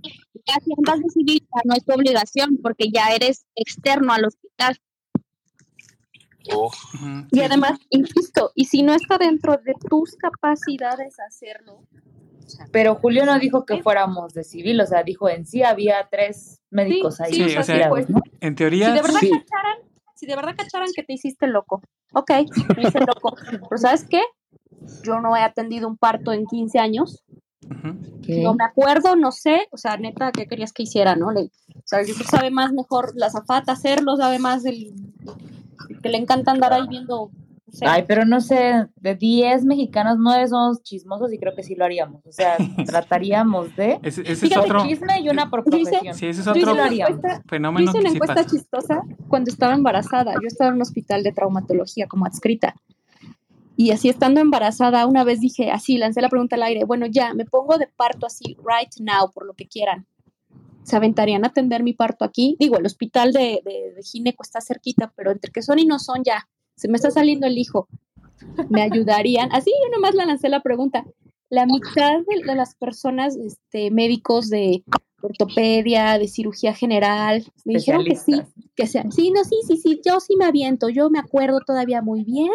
[0.47, 4.79] Casi andas de civil no es tu obligación porque ya eres externo al hospital.
[7.31, 11.81] Y además, insisto, y si no está dentro de tus capacidades hacerlo.
[12.71, 16.61] Pero Julio no dijo que fuéramos de civil, o sea, dijo en sí había tres
[16.71, 17.33] médicos ahí.
[17.33, 17.91] Sí, o sea,
[18.41, 18.89] en teoría.
[18.89, 19.79] Si de verdad cacharan,
[20.15, 22.31] si de verdad cacharan que te hiciste loco, ok,
[22.77, 23.37] me hice loco.
[23.51, 24.23] Pero ¿sabes qué?
[25.03, 27.25] Yo no he atendido un parto en 15 años.
[28.29, 31.29] No me acuerdo, no sé, o sea, neta, ¿qué querías que hiciera, no?
[31.29, 31.51] o
[31.85, 34.93] sea, yo sabe más mejor la zafata hacerlo, sabe más del
[36.03, 37.31] que le encanta andar ahí viendo
[37.83, 41.85] Ay, pero no sé, de 10 mexicanos, 9 somos chismosos y creo que sí lo
[41.85, 42.25] haríamos.
[42.27, 42.57] O sea,
[42.87, 43.99] trataríamos de.
[44.03, 44.87] Ese, ese es otro.
[44.87, 46.15] chisme y una por profesión.
[46.15, 46.75] Sí, ese es otro
[47.49, 47.91] fenómeno.
[47.91, 50.35] Hice una encuesta chistosa cuando estaba embarazada.
[50.35, 52.75] Yo estaba en un hospital de traumatología como adscrita.
[53.77, 57.35] Y así estando embarazada, una vez dije, así, lancé la pregunta al aire, bueno, ya,
[57.35, 60.07] me pongo de parto así, right now, por lo que quieran.
[60.85, 62.57] ¿Se aventarían a atender mi parto aquí?
[62.61, 65.99] Digo, el hospital de, de, de gineco está cerquita, pero entre que son y no
[65.99, 66.47] son ya,
[66.77, 67.89] se me está saliendo el hijo,
[68.69, 69.49] ¿me ayudarían?
[69.53, 71.05] Así yo nomás le lancé la pregunta.
[71.51, 74.83] La mitad de, las personas, este, médicos de
[75.23, 78.43] ortopedia, de cirugía general, me dijeron que sí,
[78.75, 82.03] que sean, sí, no, sí, sí, sí, yo sí me aviento, yo me acuerdo todavía
[82.03, 82.51] muy bien,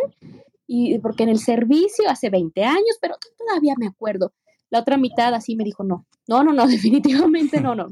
[0.67, 4.33] y porque en el servicio hace 20 años, pero todavía me acuerdo.
[4.69, 7.87] La otra mitad así me dijo, no, no, no, no, definitivamente no, no,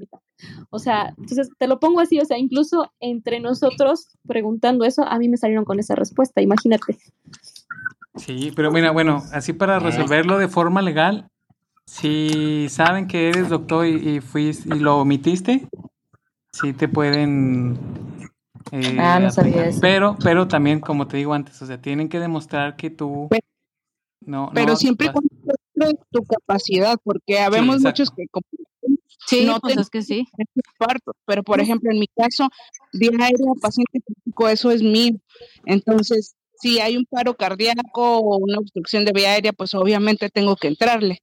[0.70, 5.18] O sea, entonces te lo pongo así, o sea, incluso entre nosotros preguntando eso, a
[5.18, 6.98] mí me salieron con esa respuesta, imagínate.
[8.16, 11.30] Sí, pero mira, bueno, así para resolverlo de forma legal,
[11.86, 15.68] si saben que eres doctor y, fuiste y lo omitiste,
[16.52, 17.78] sí te pueden
[18.72, 19.80] eh, ah, no sabía eso.
[19.82, 23.30] Pero, pero también, como te digo antes, o sea, tienen que demostrar que tú
[24.26, 25.24] no, pero siempre con
[26.12, 28.26] tu capacidad, porque habemos muchos que
[29.26, 30.26] sí, no pues es que sí.
[30.78, 32.50] Parto, pero por ejemplo, en mi caso,
[32.94, 35.14] vía aérea, paciente crítico, eso es mío.
[35.66, 40.56] Entonces, si hay un paro cardíaco o una obstrucción de vía aérea, pues obviamente tengo
[40.56, 41.22] que entrarle.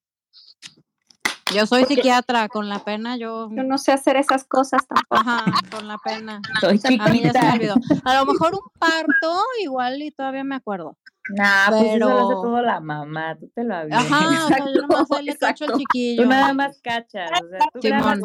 [1.52, 3.48] Yo soy psiquiatra, con la pena yo...
[3.50, 5.30] Yo no sé hacer esas cosas tampoco.
[5.30, 6.40] Ajá, con la pena.
[6.60, 7.52] Soy chiquita.
[8.04, 10.96] A, lo mejor un parto igual y todavía me acuerdo.
[11.30, 11.78] Nah, pero...
[11.78, 14.12] pues eso lo hace todo la mamá, tú te lo avientas.
[14.12, 16.22] Aja, o sea, yo nomás le cacho al chiquillo.
[16.22, 18.22] Tú nada más cachas, o sea, tú Simón,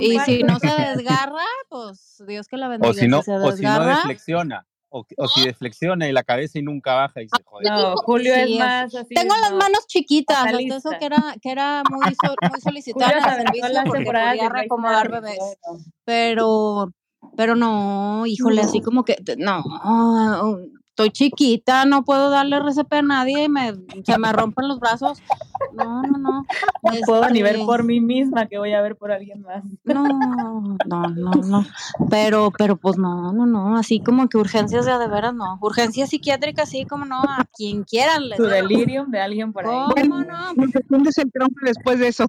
[0.00, 2.90] Y si no se desgarra, pues Dios que la bendiga.
[2.90, 4.66] O si no, si o si no deflexiona.
[4.90, 7.68] O, o, si deflexiona y la cabeza y nunca baja y se jode.
[7.68, 9.14] No, Julio sí, es más así.
[9.14, 13.40] Tengo las manos chiquitas, hasta eso que era, que era muy, so, muy solicitada en
[13.40, 15.38] el servicio porque podía reacomodar bebés.
[16.04, 16.92] Pero,
[17.36, 19.62] pero no, híjole, así como que, no,
[20.98, 23.72] estoy chiquita, no puedo darle RCP a nadie y me,
[24.04, 25.22] se me rompen los brazos.
[25.74, 26.44] No, no, no.
[26.82, 27.06] No este...
[27.06, 29.62] puedo ni ver por mí misma que voy a ver por alguien más.
[29.84, 30.04] No,
[30.86, 31.66] no, no, no.
[32.10, 33.76] Pero, pero pues no, no, no.
[33.76, 35.58] Así como que urgencias de, de veras, no.
[35.60, 38.24] Urgencias psiquiátricas, sí, como no, a quien quieran.
[38.36, 39.86] Tu delirium de alguien por ahí.
[39.94, 40.52] ¿Cómo no?
[40.88, 42.26] ¿Dónde se trompe después de eso?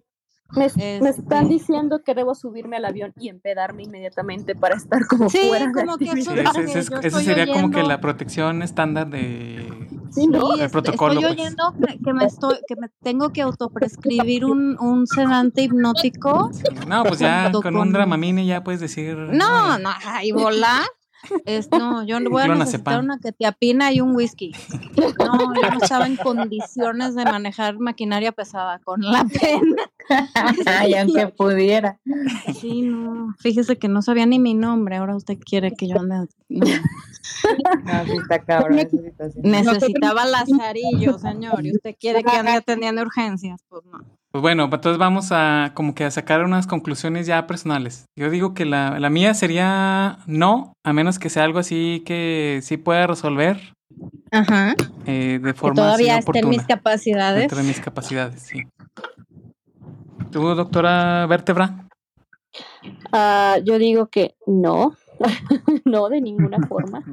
[0.56, 1.00] Me, este...
[1.02, 5.38] me, están diciendo que debo subirme al avión y empedarme inmediatamente para estar como sí,
[5.48, 5.72] fuera.
[5.72, 7.54] como que eso, sí, ese, ese, ese, ese sería oyendo.
[7.54, 10.56] como que la protección estándar de sí, ¿no?
[10.56, 11.14] el protocolo.
[11.14, 11.40] Estoy pues.
[11.40, 16.52] oyendo que, que, me estoy, que me tengo que autoprescribir un, un sedante hipnótico.
[16.88, 19.16] No, pues ya con, un dramamine ya puedes decir.
[19.18, 20.86] No, no, ay, volar.
[21.46, 24.54] Es, no, yo voy a necesitar una ketiapina y un whisky.
[25.20, 29.84] No, yo no estaba en condiciones de manejar maquinaria pesada con la pena.
[30.66, 32.00] Ay, aunque pudiera.
[32.60, 33.34] Sí, no.
[33.40, 34.98] Fíjese que no sabía ni mi nombre.
[34.98, 36.28] Ahora usted quiere que yo ande.
[36.50, 36.66] No.
[37.86, 38.80] No, sí está cabrón.
[39.44, 41.66] Necesitaba lazarillo, señor.
[41.66, 43.62] Y usted quiere que ande atendiendo urgencias.
[43.70, 44.00] Pues no.
[44.32, 48.06] Pues bueno, entonces vamos a como que a sacar unas conclusiones ya personales.
[48.16, 52.60] Yo digo que la, la mía sería no, a menos que sea algo así que
[52.62, 53.74] sí pueda resolver.
[54.32, 54.76] Ajá.
[55.08, 57.40] Eh, de forma que todavía esté en mis capacidades.
[57.40, 58.64] Dentro de mis capacidades, sí.
[60.32, 61.90] ¿Tú, doctora Vértebra?
[63.12, 64.96] Uh, yo digo que no,
[65.86, 67.04] no de ninguna forma.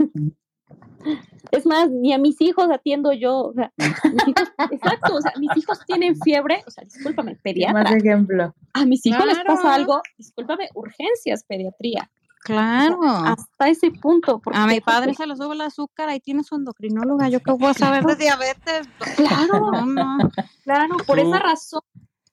[1.51, 3.39] Es más, ni a mis hijos atiendo yo.
[3.39, 7.85] O sea, mis hijos, exacto, o sea, mis hijos tienen fiebre, o sea, discúlpame, pediatra.
[7.85, 8.55] Más ejemplo.
[8.75, 9.39] A mis hijos claro.
[9.39, 12.11] les pasa algo, discúlpame, urgencias, pediatría.
[12.41, 13.01] Claro.
[13.03, 14.41] Hasta ese punto.
[14.53, 17.29] A mi padre se le sube el azúcar, ahí tiene su endocrinóloga.
[17.29, 18.89] ¿Yo qué voy a saber de diabetes?
[19.17, 20.31] Claro, no, no.
[20.64, 21.83] claro, por esa razón.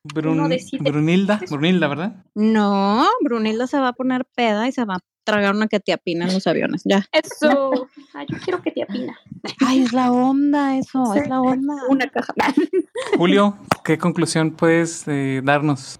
[0.03, 0.49] Brun,
[0.81, 2.25] Brunilda, Brunilda, ¿verdad?
[2.35, 6.33] No, Brunilda se va a poner peda y se va a tragar una ketiapina en
[6.33, 7.05] los aviones, ya.
[7.13, 7.87] Eso.
[8.13, 9.17] Ay, yo quiero ketiapina.
[9.65, 11.19] Ay, es la onda, eso, sí.
[11.19, 11.75] es la onda.
[11.87, 12.33] Una caja.
[13.17, 15.99] Julio, ¿qué conclusión puedes eh, darnos?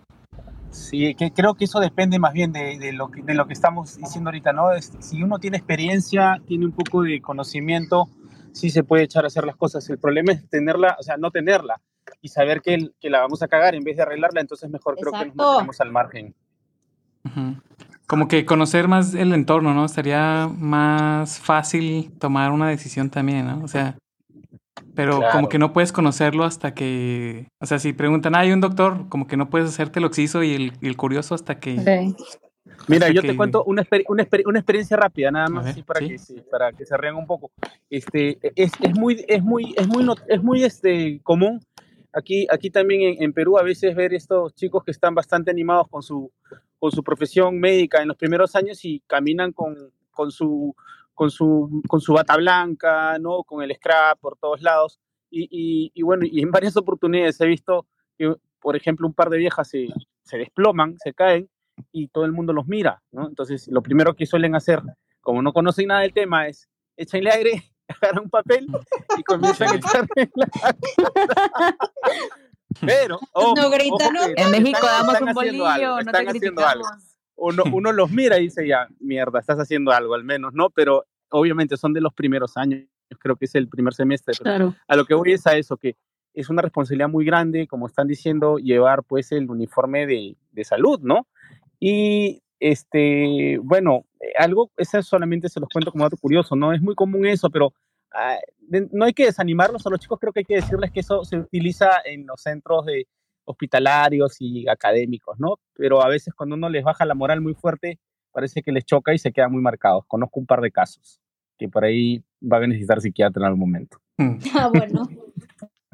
[0.70, 3.54] Sí, que creo que eso depende más bien de, de, lo, que, de lo que
[3.54, 4.74] estamos diciendo ahorita, ¿no?
[4.74, 8.10] Es, si uno tiene experiencia, tiene un poco de conocimiento,
[8.54, 9.90] sí se puede echar a hacer las cosas.
[9.90, 11.82] El problema es tenerla, o sea, no tenerla
[12.22, 15.12] y saber que, que la vamos a cagar en vez de arreglarla, entonces mejor Exacto.
[15.12, 16.36] creo que nos mantenemos al margen.
[17.26, 17.62] Uh -huh.
[18.08, 19.88] Como que conocer más el entorno, ¿no?
[19.88, 23.64] Sería más fácil tomar una decisión también, ¿no?
[23.64, 23.98] O sea,
[24.94, 25.32] pero claro.
[25.32, 29.08] como que no puedes conocerlo hasta que, o sea, si preguntan, ah, hay un doctor,
[29.10, 31.80] como que no puedes hacerte el oxiso y el, y el curioso hasta que...
[31.80, 32.16] Okay.
[32.88, 33.30] Mira, hasta yo que...
[33.30, 36.08] te cuento una, una, una, experiencia rápida, nada más, ver, así para, ¿sí?
[36.08, 37.52] que, sí, para que se rían un poco.
[37.90, 41.60] Este, es, es muy, es muy, es muy, es muy este, común
[42.14, 45.88] aquí, aquí también en, en, Perú a veces ver estos chicos que están bastante animados
[45.90, 46.32] con su,
[46.80, 49.76] con su profesión médica en los primeros años y caminan con,
[50.12, 50.76] con, su,
[51.14, 53.44] con, su, con su bata blanca, ¿no?
[53.44, 55.00] con el scrap por todos lados.
[55.30, 57.88] Y, y, y, bueno, y en varias oportunidades he visto
[58.18, 59.88] que, por ejemplo, un par de viejas se,
[60.22, 61.50] se desploman, se caen
[61.92, 63.02] y todo el mundo los mira.
[63.12, 63.28] ¿no?
[63.28, 64.82] Entonces, lo primero que suelen hacer,
[65.22, 68.68] como no conocen nada del tema, es échenle aire agarran un papel
[69.18, 70.48] y comienzan a echarle la
[72.82, 76.26] Pero, ojo, no grita, ojo en México están, damos están un bolillo, algo, no están
[76.26, 76.84] te haciendo algo.
[76.84, 77.10] criticamos.
[77.36, 80.70] Uno, uno los mira y dice, ya, mierda, estás haciendo algo al menos, ¿no?
[80.70, 82.84] Pero obviamente son de los primeros años,
[83.20, 84.34] creo que es el primer semestre.
[84.38, 84.76] Pero Claro.
[84.88, 85.98] A lo que voy es a eso, que
[86.34, 91.00] es una responsabilidad muy grande, como están diciendo, llevar pues el uniforme de, de salud,
[91.02, 91.28] ¿no?
[91.86, 96.72] Y este, bueno, eh, algo, eso solamente se los cuento como dato curioso, ¿no?
[96.72, 97.74] Es muy común eso, pero
[98.14, 101.02] ah, de- no hay que desanimarlos a los chicos, creo que hay que decirles que
[101.02, 103.06] eso se utiliza en los centros de
[103.46, 105.60] hospitalarios y académicos, ¿no?
[105.74, 108.00] Pero a veces cuando uno les baja la moral muy fuerte,
[108.32, 110.06] parece que les choca y se quedan muy marcados.
[110.08, 111.20] Conozco un par de casos
[111.58, 113.98] que por ahí van a necesitar psiquiatra en algún momento.
[114.18, 115.10] Mm, Ah, bueno.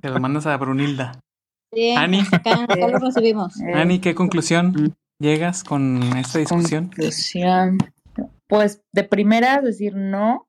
[0.01, 1.19] Te lo mandas a Brunilda.
[1.71, 2.19] Bien, Ani.
[2.31, 3.59] acá, acá lo recibimos.
[3.73, 6.85] Ani, ¿qué conclusión llegas con esta discusión?
[6.85, 7.77] Conclusión.
[8.47, 10.47] Pues de primeras decir no,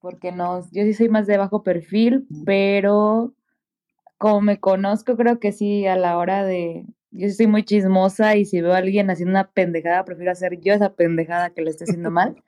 [0.00, 3.34] porque no, yo sí soy más de bajo perfil, pero
[4.18, 8.44] como me conozco, creo que sí, a la hora de, yo soy muy chismosa y
[8.44, 11.84] si veo a alguien haciendo una pendejada, prefiero hacer yo esa pendejada que le esté
[11.84, 12.36] haciendo mal.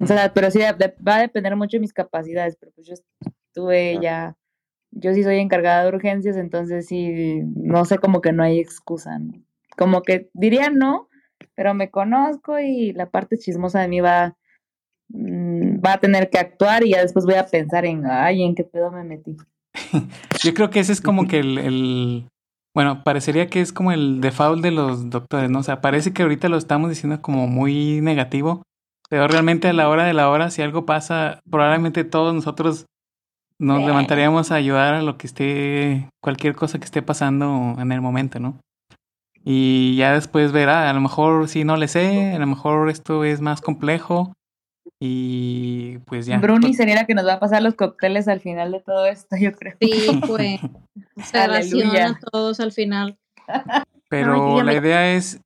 [0.00, 2.94] O sea, pero sí va a depender mucho de mis capacidades, pero pues yo
[3.48, 4.36] estuve ya,
[4.90, 9.20] yo sí soy encargada de urgencias, entonces sí, no sé, como que no hay excusa,
[9.20, 9.43] ¿no?
[9.76, 11.08] Como que diría no,
[11.54, 14.36] pero me conozco y la parte chismosa de mí va,
[15.08, 18.54] mm, va a tener que actuar y ya después voy a pensar en, ay, ¿en
[18.54, 19.36] qué pedo me metí?
[20.42, 22.28] Yo creo que ese es como que el,
[22.74, 25.60] bueno, parecería que es como el default de los doctores, ¿no?
[25.60, 28.62] O sea, parece que ahorita lo estamos diciendo como muy negativo,
[29.08, 32.86] pero realmente a la hora de la hora, si algo pasa, probablemente todos nosotros
[33.60, 38.00] nos levantaríamos a ayudar a lo que esté, cualquier cosa que esté pasando en el
[38.00, 38.58] momento, ¿no?
[39.44, 43.24] Y ya después verá, a lo mejor sí no le sé, a lo mejor esto
[43.24, 44.32] es más complejo,
[45.00, 46.38] y pues ya.
[46.38, 49.36] Bruni sería la que nos va a pasar los cócteles al final de todo esto,
[49.40, 49.74] yo creo.
[49.80, 50.60] Sí, pues.
[51.30, 53.18] Se a todos al final.
[54.08, 55.40] Pero la idea es,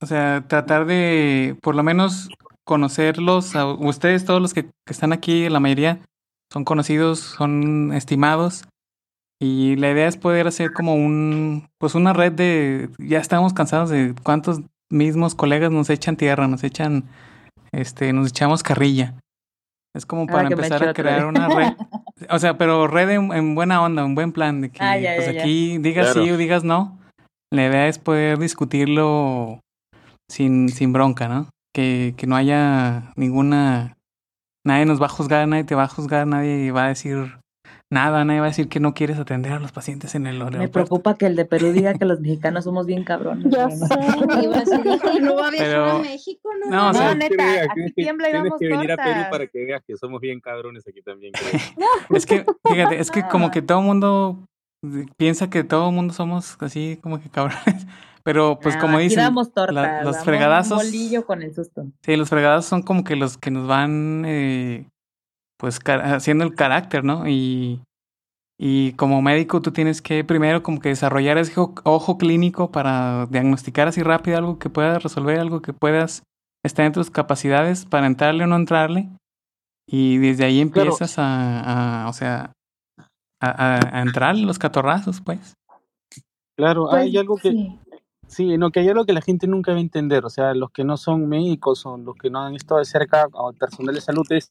[0.00, 2.28] o sea, tratar de por lo menos
[2.64, 3.56] conocerlos.
[3.56, 6.00] A ustedes, todos los que, están aquí, la mayoría
[6.52, 8.64] son conocidos, son estimados.
[9.42, 13.90] Y la idea es poder hacer como un, pues una red de, ya estamos cansados
[13.90, 17.06] de cuántos mismos colegas nos echan tierra, nos echan
[17.72, 19.14] este, nos echamos carrilla.
[19.96, 21.72] Es como para empezar a crear una red.
[22.30, 25.78] O sea, pero red en, buena onda, un buen plan de que ah, pues aquí
[25.78, 26.96] digas sí o digas no.
[27.50, 29.58] La idea es poder discutirlo
[30.30, 31.48] sin, sin bronca, ¿no?
[31.74, 33.96] Que, que no haya ninguna...
[34.64, 37.41] Nadie nos va a juzgar, nadie te va a juzgar, nadie va a decir
[37.92, 40.58] Nada, nadie va a decir que no quieres atender a los pacientes en el aeropuerto.
[40.62, 43.52] Me preocupa que el de Perú diga que los mexicanos somos bien cabrones.
[43.52, 43.86] Ya sé.
[45.20, 46.70] no va a viajar a México, ¿no?
[46.70, 49.64] No, o sea, neta, aquí tiembla y vamos Tienes que venir a Perú para que
[49.66, 51.34] veas que somos bien cabrones aquí también.
[52.14, 54.48] es que, fíjate, es que como que todo el mundo
[55.18, 57.86] piensa que todo el mundo somos así como que cabrones.
[58.24, 60.78] Pero pues como dicen, los fregadazos...
[60.78, 61.88] bolillo con el susto.
[62.00, 64.24] Sí, los fregadazos son como que los que nos van...
[64.24, 64.86] Eh,
[65.62, 67.28] pues haciendo el carácter, ¿no?
[67.28, 67.80] Y,
[68.58, 73.86] y como médico tú tienes que primero como que desarrollar ese ojo clínico para diagnosticar
[73.86, 76.24] así rápido algo que puedas resolver, algo que puedas
[76.64, 79.08] estar en tus capacidades para entrarle o no entrarle.
[79.86, 82.50] Y desde ahí empiezas a, o sea,
[83.40, 85.54] a, a, entrar los catorrazos, pues.
[86.58, 87.78] Claro, hay pues algo que...
[88.26, 88.58] Sí.
[88.58, 90.82] no, que hay algo que la gente nunca va a entender, o sea, los que
[90.82, 94.26] no son médicos o los que no han estado de cerca o personal de salud
[94.30, 94.50] es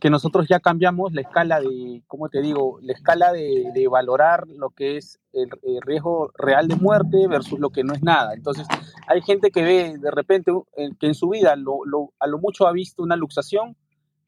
[0.00, 2.78] que nosotros ya cambiamos la escala de, ¿cómo te digo?
[2.82, 5.50] La escala de, de valorar lo que es el,
[5.82, 8.34] riesgo real de muerte versus lo que no es nada.
[8.34, 8.66] Entonces,
[9.06, 10.52] hay gente que ve de repente
[10.98, 13.76] que en su vida lo, lo, a lo mucho ha visto una luxación.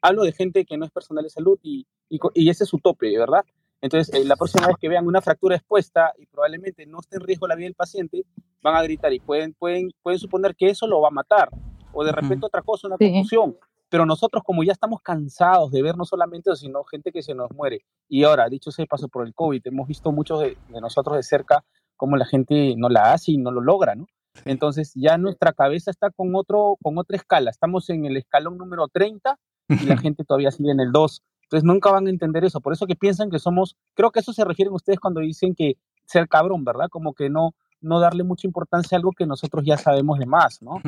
[0.01, 2.79] Hablo de gente que no es personal de salud y, y, y ese es su
[2.79, 3.45] tope, ¿verdad?
[3.81, 7.23] Entonces, eh, la próxima vez que vean una fractura expuesta y probablemente no esté en
[7.23, 8.25] riesgo la vida del paciente,
[8.63, 11.49] van a gritar y pueden, pueden, pueden suponer que eso lo va a matar.
[11.93, 13.57] O de repente otra cosa, una confusión.
[13.89, 17.35] Pero nosotros como ya estamos cansados de ver no solamente eso, sino gente que se
[17.35, 17.85] nos muere.
[18.09, 21.65] Y ahora, dicho sea paso por el COVID, hemos visto muchos de, nosotros de cerca
[21.97, 24.07] cómo la gente no la hace y no lo logra, ¿no?
[24.45, 27.51] Entonces ya nuestra cabeza está con, otro, con otra escala.
[27.51, 31.23] Estamos en el escalón número 30 y la gente todavía sigue en el 2.
[31.43, 32.61] Entonces nunca van a entender eso.
[32.61, 35.77] Por eso que piensan que somos, creo que eso se refieren ustedes cuando dicen que
[36.05, 36.89] ser cabrón, ¿verdad?
[36.91, 40.63] Como que no, no darle mucha importancia a algo que nosotros ya sabemos de más,
[40.63, 40.81] ¿no?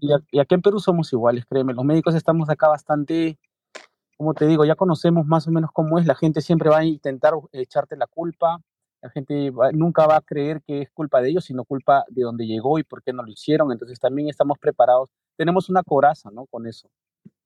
[0.00, 1.74] Y, aquí en Perú somos iguales, créeme.
[1.74, 3.38] Los médicos estamos acá bastante,
[4.16, 6.06] como te digo, ya conocemos más o menos cómo es.
[6.06, 8.60] La gente siempre va a intentar echarte la culpa.
[9.02, 12.46] La gente nunca va a creer que es culpa de ellos, sino culpa de dónde
[12.46, 13.70] llegó y por qué no lo hicieron.
[13.70, 15.10] Entonces también estamos preparados.
[15.36, 16.46] Tenemos una coraza, ¿no?
[16.46, 16.88] Con eso.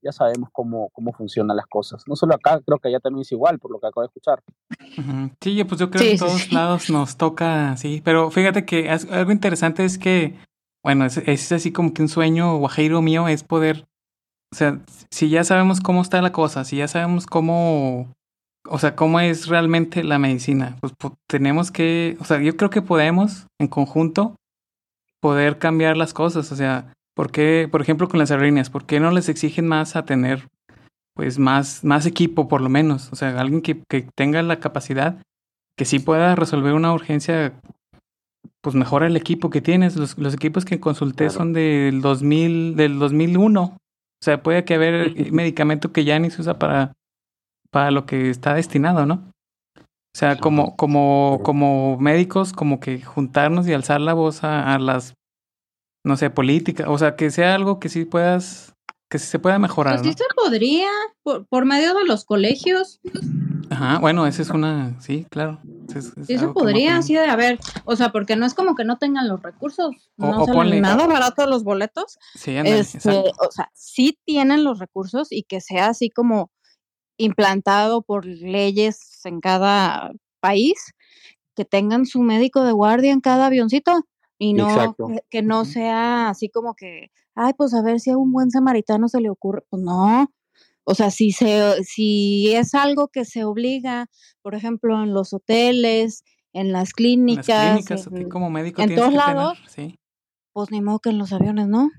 [0.03, 2.05] Ya sabemos cómo, cómo funcionan las cosas.
[2.07, 4.43] No solo acá, creo que allá también es igual, por lo que acabo de escuchar.
[5.41, 8.01] Sí, pues yo creo que en todos lados nos toca, sí.
[8.03, 10.39] Pero fíjate que algo interesante es que
[10.83, 13.87] bueno, es, es, así como que un sueño guajiro mío es poder,
[14.53, 18.13] o sea, si ya sabemos cómo está la cosa, si ya sabemos cómo,
[18.69, 20.93] o sea, cómo es realmente la medicina, pues,
[21.29, 24.37] tenemos que, o sea, yo creo que podemos en conjunto
[25.21, 29.01] poder cambiar las cosas, o sea, ¿por qué, por ejemplo, con las aerolíneas, por qué
[29.01, 30.49] no les exigen más a tener,
[31.15, 33.13] pues, más, más equipo por lo menos?
[33.13, 35.21] O sea, alguien que, que tenga la capacidad
[35.77, 37.55] que sí pueda resolver una urgencia
[38.61, 39.97] pues mejora el equipo que tienes.
[39.97, 43.63] Los, los equipos que consulté son del 2000, del 2001.
[43.63, 43.79] O
[44.23, 46.93] sea, puede que haber medicamento que ya ni se usa para,
[47.71, 49.31] para lo que está destinado, ¿no?
[49.79, 55.15] O sea, como, como, como médicos, como que juntarnos y alzar la voz a, las,
[56.05, 56.89] no sé, políticas.
[56.89, 58.75] O sea, que sea algo que sí puedas,
[59.09, 60.01] que sí se pueda mejorar.
[60.01, 60.91] Pues sí se podría,
[61.23, 63.01] por, por medio de los colegios.
[63.71, 65.61] Ajá, bueno, esa es una, sí, claro.
[66.27, 69.29] sí se podría, así de haber, o sea, porque no es como que no tengan
[69.29, 72.19] los recursos, no salen nada barato los boletos.
[72.35, 76.51] Sí, este, o sea, sí tienen los recursos y que sea así como
[77.17, 80.11] implantado por leyes en cada
[80.41, 80.93] país,
[81.55, 84.05] que tengan su médico de guardia en cada avioncito
[84.37, 84.97] y no
[85.29, 89.07] que, no sea así como que, ay, pues a ver si a un buen samaritano
[89.09, 90.29] se le ocurre, pues no.
[90.85, 94.07] O sea, si se si es algo que se obliga,
[94.43, 99.59] por ejemplo, en los hoteles, en las clínicas, en, como médico en todos lados,
[100.53, 101.91] pues ni modo que en los aviones, ¿no?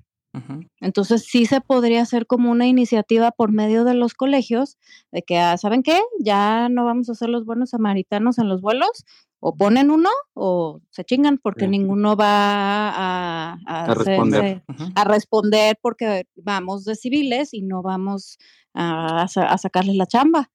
[0.80, 4.78] Entonces sí se podría hacer como una iniciativa por medio de los colegios
[5.12, 6.00] de que, ah, ¿saben qué?
[6.20, 9.04] Ya no vamos a ser los buenos samaritanos en los vuelos,
[9.42, 14.64] o ponen uno o se chingan porque ninguno va a, responder.
[14.96, 18.38] a responder porque vamos de civiles y no vamos
[18.74, 20.52] a, a sacarles la chamba.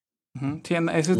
[0.62, 1.12] Sí, ese,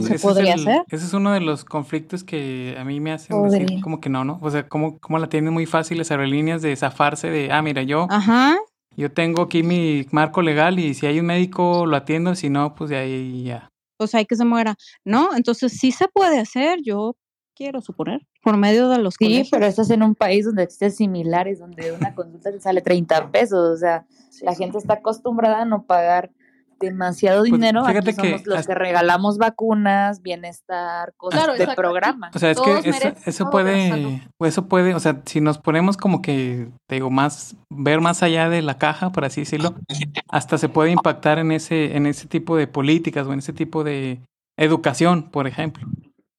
[0.91, 4.39] es uno de los conflictos que a mí me hacen decir como que no, ¿no?
[4.43, 7.83] O sea, como, como la tienen muy fácil las aerolíneas de zafarse de, ah, mira,
[7.83, 8.09] yo,
[8.97, 12.75] yo tengo aquí mi marco legal y si hay un médico lo atiendo, si no,
[12.75, 13.71] pues de ahí ya.
[13.97, 15.35] Pues hay que se muera, ¿no?
[15.37, 17.17] Entonces sí se puede hacer, yo
[17.55, 21.59] quiero suponer, por medio de los Sí, pero estás en un país donde existen similares,
[21.59, 24.07] donde una consulta te sale 30 pesos, o sea,
[24.43, 26.31] la gente está acostumbrada a no pagar
[26.81, 27.85] demasiado pues, dinero.
[27.85, 32.31] Fíjate Aquí somos que los que regalamos vacunas, bienestar, cosas de programa.
[32.35, 36.23] O sea, es que eso, eso puede, eso puede, o sea, si nos ponemos como
[36.23, 39.75] que, te digo, más, ver más allá de la caja, por así decirlo,
[40.29, 43.85] hasta se puede impactar en ese, en ese tipo de políticas o en ese tipo
[43.85, 44.21] de
[44.57, 45.87] educación, por ejemplo.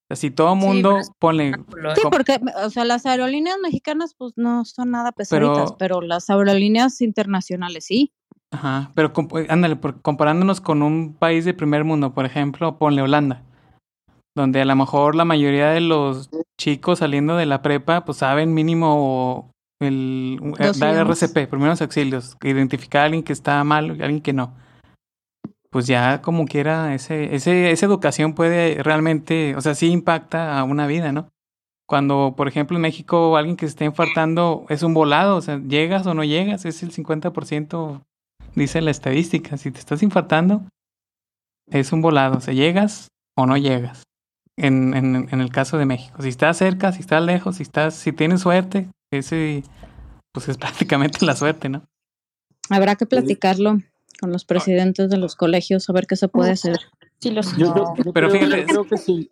[0.09, 1.51] O sea, si todo mundo pone...
[1.95, 7.01] Sí, porque, o sea, las aerolíneas mexicanas pues no son nada pesaditas, pero las aerolíneas
[7.01, 8.13] internacionales sí.
[8.51, 13.43] Ajá, pero eh, ándale, comparándonos con un país de primer mundo, por ejemplo, ponle Holanda,
[14.35, 18.53] donde a lo mejor la mayoría de los chicos saliendo de la prepa, pues saben
[18.53, 24.21] mínimo el eh, dar RCP, primeros auxilios, identificar a alguien que está mal, a alguien
[24.21, 24.53] que no.
[25.69, 30.63] Pues ya como quiera, ese, ese, esa educación puede realmente, o sea, sí impacta a
[30.63, 31.29] una vida, ¿no?
[31.85, 35.59] Cuando, por ejemplo, en México alguien que se está infartando es un volado, o sea,
[35.59, 38.01] llegas o no llegas, es el 50%
[38.57, 40.63] dice la estadística, si te estás infartando,
[41.69, 44.03] es un volado, o sea, llegas o no llegas.
[44.57, 47.93] En, en, en el caso de México, si estás cerca, si estás lejos, si estás,
[47.93, 49.63] si tienes suerte, ese
[50.33, 51.83] pues es prácticamente la suerte, ¿no?
[52.69, 53.77] Habrá que platicarlo
[54.19, 56.77] con los presidentes de los colegios a ver qué se puede hacer.
[57.19, 57.53] Sí, los
[58.13, 59.31] Pero fíjate, creo que sí.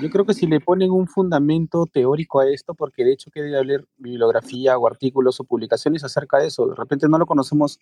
[0.00, 3.42] Yo creo que si le ponen un fundamento teórico a esto, porque de hecho que
[3.42, 7.78] debe haber bibliografía o artículos o publicaciones acerca de eso, de repente no lo conocemos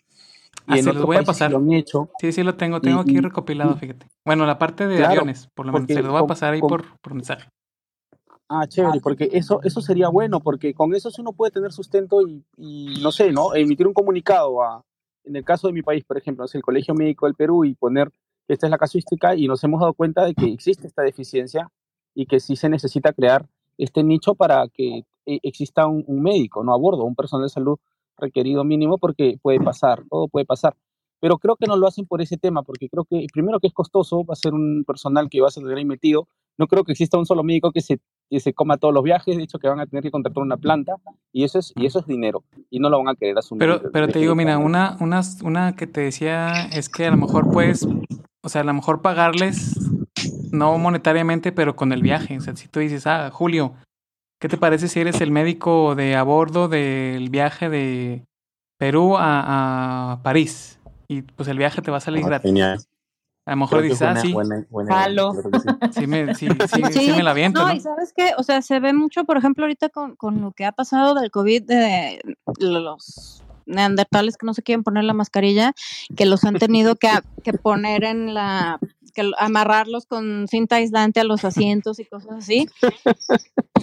[0.69, 1.51] y ah, en lo voy a pasar.
[1.51, 2.09] Lo han hecho.
[2.19, 4.07] Sí, sí lo tengo, tengo aquí recopilado, fíjate.
[4.25, 6.99] Bueno, la parte de aviones, por lo menos, se lo voy a pasar ahí por,
[6.99, 7.49] por mensaje.
[8.47, 12.27] Ah, chévere, porque eso, eso sería bueno, porque con eso sí uno puede tener sustento
[12.27, 13.53] y, y no sé, ¿no?
[13.53, 14.83] Emitir un comunicado a,
[15.23, 17.75] en el caso de mi país, por ejemplo, es el Colegio Médico del Perú y
[17.75, 18.11] poner
[18.47, 21.71] esta es la casuística y nos hemos dado cuenta de que existe esta deficiencia
[22.15, 23.47] y que sí se necesita crear
[23.77, 27.77] este nicho para que eh, exista un, médico, no a bordo, un personal de salud
[28.19, 30.75] requerido mínimo, porque puede pasar, todo puede pasar.
[31.21, 33.73] Pero creo que no lo hacen por ese tema, porque creo que primero que es
[33.73, 36.27] costoso, va a ser un personal que va a ser ahí metido.
[36.57, 37.99] No creo que exista un solo médico que se,
[38.29, 40.57] que se coma todos los viajes, de hecho que van a tener que contratar una
[40.57, 40.95] planta
[41.31, 43.59] y eso es, y eso es dinero y no lo van a querer asumir.
[43.59, 47.17] Pero, pero te digo, mira, una, una, una que te decía es que a lo
[47.17, 47.87] mejor puedes,
[48.43, 49.77] o sea, a lo mejor pagarles
[50.51, 52.37] no monetariamente, pero con el viaje.
[52.37, 53.73] O sea, si tú dices, ah, Julio,
[54.39, 58.25] ¿qué te parece si eres el médico de a bordo del viaje de
[58.77, 60.79] Perú a, París?
[61.07, 62.87] Y pues el viaje te va a salir ah, gratis.
[63.45, 64.31] A lo mejor dices, ah, sí.
[65.91, 67.65] Sí, me, sí, sí, sí, me la viento.
[67.65, 70.51] No, y sabes qué, o sea, se ve mucho, por ejemplo, ahorita con, con lo
[70.51, 72.21] que ha pasado del COVID, de
[72.59, 75.73] los neandertales que no se quieren poner la mascarilla,
[76.15, 77.09] que los han tenido que,
[77.43, 78.79] que poner en la
[79.11, 82.67] que amarrarlos con cinta aislante a los asientos y cosas así.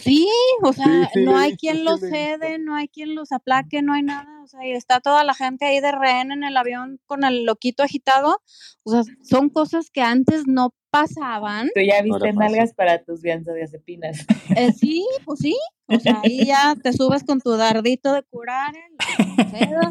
[0.01, 0.29] Sí,
[0.62, 4.43] o sea, no hay quien los cede, no hay quien los aplaque, no hay nada,
[4.43, 7.45] o sea, y está toda la gente ahí de rehén en el avión con el
[7.45, 8.41] loquito agitado.
[8.85, 11.68] O sea, son cosas que antes no pasaban.
[11.74, 14.27] Tú ya viste nalgas para tus benzodiazepinas.
[14.57, 15.57] Eh, sí, pues sí.
[15.89, 18.72] O sea, ahí ya te subes con tu dardito de curar,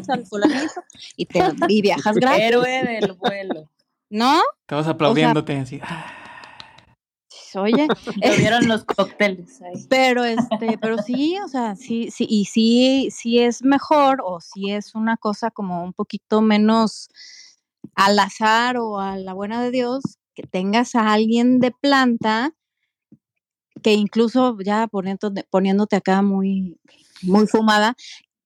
[0.08, 0.82] al fulanito
[1.16, 2.44] y, te, y viajas gratis.
[2.44, 3.70] Héroe del vuelo.
[4.10, 4.40] ¿No?
[4.62, 5.80] Estabas aplaudiéndote así.
[7.56, 7.88] Oye,
[8.38, 9.86] vieron los cócteles ahí.
[9.88, 14.72] Pero este, pero sí, o sea, sí, sí, y sí, sí es mejor, o si
[14.72, 17.08] es una cosa como un poquito menos
[17.94, 20.02] al azar o a la buena de Dios,
[20.34, 22.52] que tengas a alguien de planta
[23.82, 26.78] que incluso ya poniéndote, poniéndote acá muy,
[27.22, 27.94] muy fumada,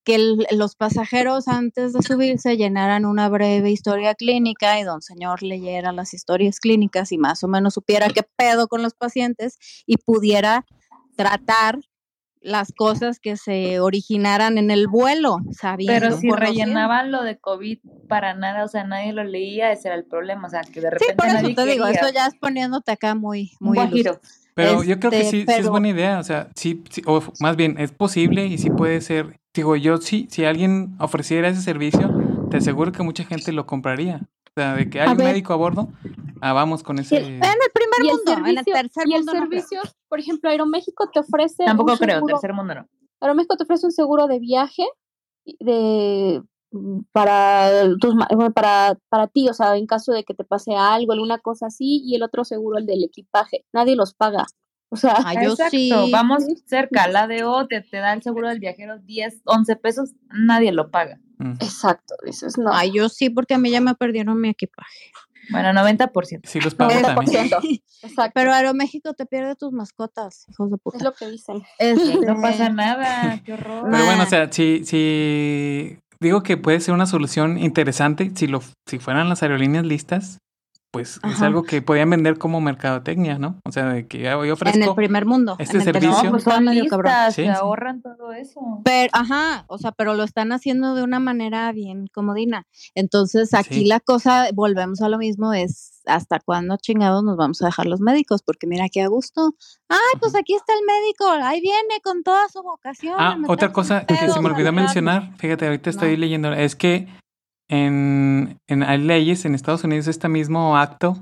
[0.04, 0.18] que
[0.50, 6.14] los pasajeros antes de subirse llenaran una breve historia clínica y don señor leyera las
[6.14, 10.64] historias clínicas y más o menos supiera qué pedo con los pacientes y pudiera
[11.16, 11.80] tratar
[12.40, 16.00] las cosas que se originaran en el vuelo, sabiendo.
[16.00, 19.96] Pero si rellenaban lo de COVID para nada, o sea, nadie lo leía, ese era
[19.96, 22.34] el problema, o sea, que de repente Sí, por eso te digo, eso ya es
[22.36, 23.76] poniéndote acá muy muy
[24.54, 27.56] Pero yo creo que sí, sí, es buena idea, o sea, sí, sí, o más
[27.56, 29.39] bien es posible y sí puede ser.
[29.54, 32.10] Digo, yo sí, si alguien ofreciera ese servicio,
[32.50, 34.28] te aseguro que mucha gente lo compraría.
[34.48, 35.88] O sea, de que hay un médico a bordo,
[36.40, 37.16] ah, vamos con ese.
[37.18, 39.32] En el primer mundo, en el tercer y mundo.
[39.32, 41.64] el servicio, por ejemplo, Aeroméxico te ofrece.
[41.64, 42.88] Tampoco creo, tercer mundo no.
[43.20, 44.84] Aeroméxico te ofrece un seguro de viaje
[45.60, 46.42] de
[47.12, 48.14] para tus
[48.54, 52.02] para, para ti, o sea, en caso de que te pase algo, alguna cosa así,
[52.04, 53.64] y el otro seguro, el del equipaje.
[53.72, 54.46] Nadie los paga.
[54.90, 55.90] O sea, ah, yo sí.
[56.10, 60.10] Vamos cerca, la de O te, te da el seguro del viajero 10, 11 pesos,
[60.30, 61.18] nadie lo paga.
[61.60, 62.70] Exacto, dices no.
[62.72, 65.10] Ay, yo sí, porque a mí ya me perdieron mi equipaje.
[65.50, 66.40] Bueno, 90%.
[66.44, 67.14] Sí, los pago 90%.
[67.14, 67.50] también.
[68.02, 68.32] Exacto.
[68.34, 70.98] Pero Aeroméxico te pierde tus mascotas, hijos de puta.
[70.98, 71.62] Es lo que dicen.
[71.78, 72.26] Este...
[72.26, 73.88] No pasa nada, qué horror.
[73.90, 78.62] Pero bueno, o sea, si, si digo que puede ser una solución interesante si lo
[78.86, 80.38] si fueran las aerolíneas listas,
[80.92, 83.60] pues es algo que podían vender como mercadotecnia, ¿no?
[83.64, 86.24] O sea, de que yo ofrezco en el primer mundo este en el servicio.
[86.24, 88.60] No, pues son listas, se ahorran todo eso.
[88.84, 92.66] Pero, ajá, o sea, pero lo están haciendo de una manera bien comodina.
[92.94, 93.84] Entonces, aquí Sí.
[93.86, 98.00] la cosa, volvemos a lo mismo, es hasta cuándo chingados nos vamos a dejar los
[98.00, 99.54] médicos, porque mira qué a gusto.
[99.88, 103.14] Ay, pues aquí está el médico, ahí viene con toda su vocación.
[103.16, 107.06] Ah, otra cosa que se pedos, me olvidó mencionar, fíjate, ahorita estoy leyendo, es que
[107.70, 111.16] en, en hay leyes en Estados Unidos este mismo acto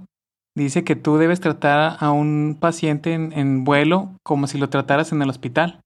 [0.56, 5.12] dice que tú debes tratar a un paciente en, en vuelo como si lo trataras
[5.12, 5.80] en el hospital.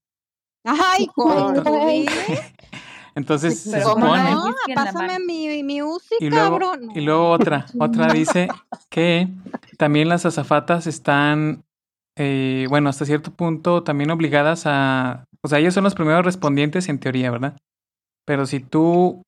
[0.65, 2.05] Ay, güey.
[3.15, 4.55] Entonces se pero ¿Cómo supone no?
[4.73, 6.89] Pásame mi, mi UCI, y luego cabrón.
[6.95, 8.47] y luego otra, otra dice
[8.89, 9.27] que
[9.77, 11.63] también las azafatas están
[12.17, 16.89] eh, bueno, hasta cierto punto también obligadas a, o sea, ellos son los primeros respondientes
[16.89, 17.57] en teoría, ¿verdad?
[18.25, 19.21] Pero si tú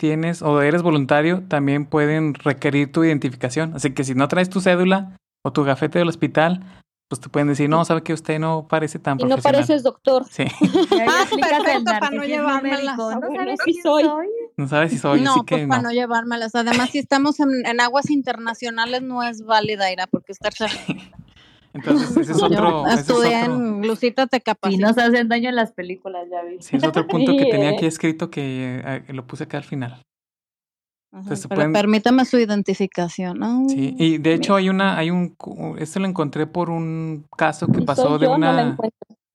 [0.00, 3.74] tienes o eres voluntario, también pueden requerir tu identificación.
[3.74, 6.64] Así que si no traes tu cédula o tu gafete del hospital,
[7.06, 9.60] pues te pueden decir, no, sabe que usted no parece tan y no profesional.
[9.60, 10.24] pareces doctor.
[10.30, 10.44] Sí,
[11.06, 12.96] Ah, perfecto, para no llevármelas.
[12.96, 14.04] No sabes quién soy.
[14.04, 14.26] soy.
[14.56, 15.88] no sabes si soy, no, así pues que para no.
[15.88, 16.54] no llevármelas.
[16.54, 20.52] Además, si estamos en, en aguas internacionales, no es válida, Ira, porque estar
[21.72, 24.86] Entonces, ese es otro, ese es Estudié otro, en Lucita te capacita.
[24.88, 26.56] nos hacen daño en las películas, ya vi.
[26.60, 29.92] sí, es otro punto que tenía aquí escrito que eh, lo puse acá al final.
[31.12, 33.42] Ajá, Entonces, se pero pueden- permítame su identificación.
[33.42, 35.34] Ay, Sí, y de hecho hay una, hay un,
[35.78, 38.76] esto lo encontré por un caso que pasó de no una,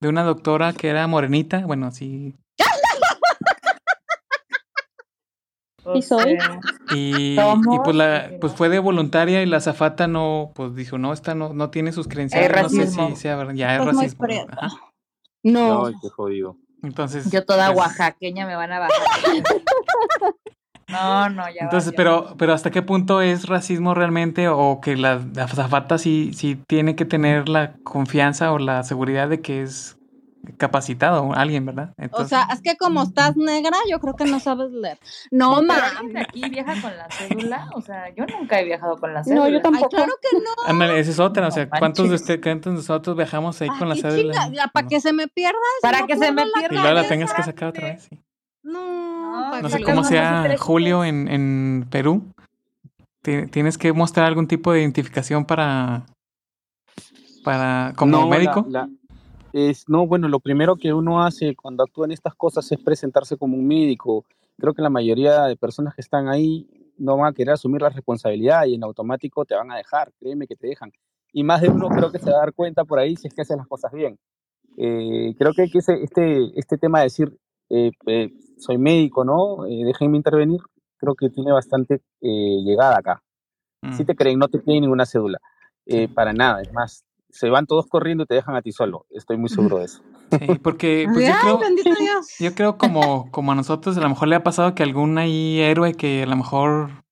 [0.01, 2.33] de una doctora que era morenita, bueno, sí,
[5.93, 6.37] Sí soy.
[6.91, 11.13] y, y pues la, pues fue de voluntaria y la azafata no, pues dijo, no,
[11.13, 13.09] esta no, no tiene sus credenciales, no sé racismo.
[13.09, 14.47] si sea, ver- ya es Pues muy racismo.
[15.43, 16.57] No, Ay, qué jodido.
[16.81, 18.99] Entonces, Yo toda pues, oaxaqueña me van a bajar.
[20.87, 21.61] No, no, ya.
[21.63, 26.31] Entonces, pero, pero ¿hasta qué punto es racismo realmente o que la, la azafata sí,
[26.35, 29.94] sí tiene que tener la confianza o la seguridad de que es
[30.57, 31.93] capacitado alguien, ¿verdad?
[32.11, 34.97] o sea, es que como estás negra, yo creo que no sabes leer.
[35.31, 35.75] No, ¿Pero ma.
[35.97, 37.69] alguien de aquí viaja con la cédula?
[37.75, 39.41] O sea, yo nunca he viajado con la cédula.
[39.43, 39.89] No, yo Ay, tampoco.
[39.89, 40.69] claro que no.
[40.71, 43.89] ándale, esa es otra, o sea, ¿cuántos de ustedes, cuántos de nosotros viajamos ahí con
[43.89, 44.49] la cédula?
[44.73, 45.57] para que se me pierda.
[45.77, 46.81] si Para no que se me pierdo la Y pierda.
[46.83, 48.03] luego la tengas que sacar otra vez.
[48.09, 48.19] sí.
[48.63, 52.23] No, No, No sé cómo sea Julio en, en Perú.
[53.21, 56.05] Ti- Tienes que mostrar algún tipo de identificación para,
[57.43, 58.65] para como No, la- médico.
[58.69, 58.89] la-
[59.55, 63.37] es, no, bueno, lo primero que uno hace cuando actúa en estas cosas es presentarse
[63.37, 64.25] como un médico.
[64.57, 66.67] Creo que la mayoría de personas que están ahí
[66.97, 70.45] no van a querer asumir la responsabilidad y en automático te van a dejar, créeme
[70.45, 70.91] que te dejan.
[71.31, 73.33] Y más de uno creo que se va a dar cuenta por ahí si es
[73.33, 74.17] que hace las cosas bien.
[74.77, 77.37] Eh, creo que, que ese- este, este tema de decir,
[77.69, 79.63] eh, eh, soy médico, ¿no?
[79.63, 80.59] Déjenme intervenir,
[80.97, 83.23] creo que tiene bastante llegada acá.
[83.91, 85.39] Si Mm, te creen, no te piden ninguna cédula.
[86.13, 87.05] Para nada, es más,
[87.35, 89.05] se van todos corriendo y te dejan a ti solo.
[89.09, 90.01] Estoy muy seguro de eso.
[90.39, 91.59] Sí, porque pues, yo creo,
[92.39, 95.59] yo creo como, como a nosotros a lo mejor le ha pasado que algún ahí
[95.59, 97.04] héroe que a lo mejor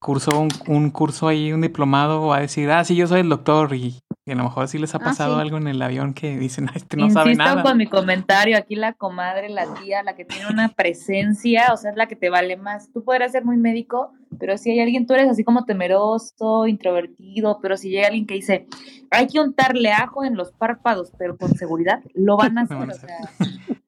[0.00, 3.28] cursó un, un curso ahí, un diplomado, va a decir, ah, sí, yo soy el
[3.28, 6.14] doctor y, Y a lo mejor sí les ha ah, pasado algo en el avión
[6.14, 7.62] que dicen, este no sabe nada.
[7.62, 11.90] con mi comentario, aquí la comadre, la tía, la que tiene una presencia, o sea,
[11.90, 12.90] es la que te vale más.
[12.92, 17.58] Tú podrás ser muy médico, pero si hay alguien, tú eres así como temeroso, introvertido,
[17.60, 18.66] pero si llega alguien que dice,
[19.10, 22.88] hay que untarle ajo en los párpados, pero con seguridad, lo van a hacer.
[22.88, 23.18] o sea,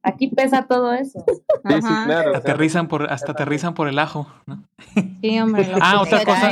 [0.02, 1.24] aquí pesa todo eso.
[1.26, 2.36] Sí, sí, claro.
[2.36, 4.62] Aterrizan por, hasta aterrizan por el ajo, ¿no?
[5.20, 5.70] Sí, hombre.
[5.80, 6.50] ah, otra cosa,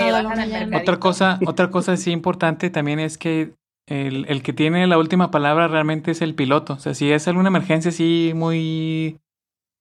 [0.74, 3.54] otra cosa, otra cosa sí importante también es que
[3.86, 6.74] el, el, que tiene la última palabra realmente es el piloto.
[6.74, 9.18] O sea, si es alguna emergencia así muy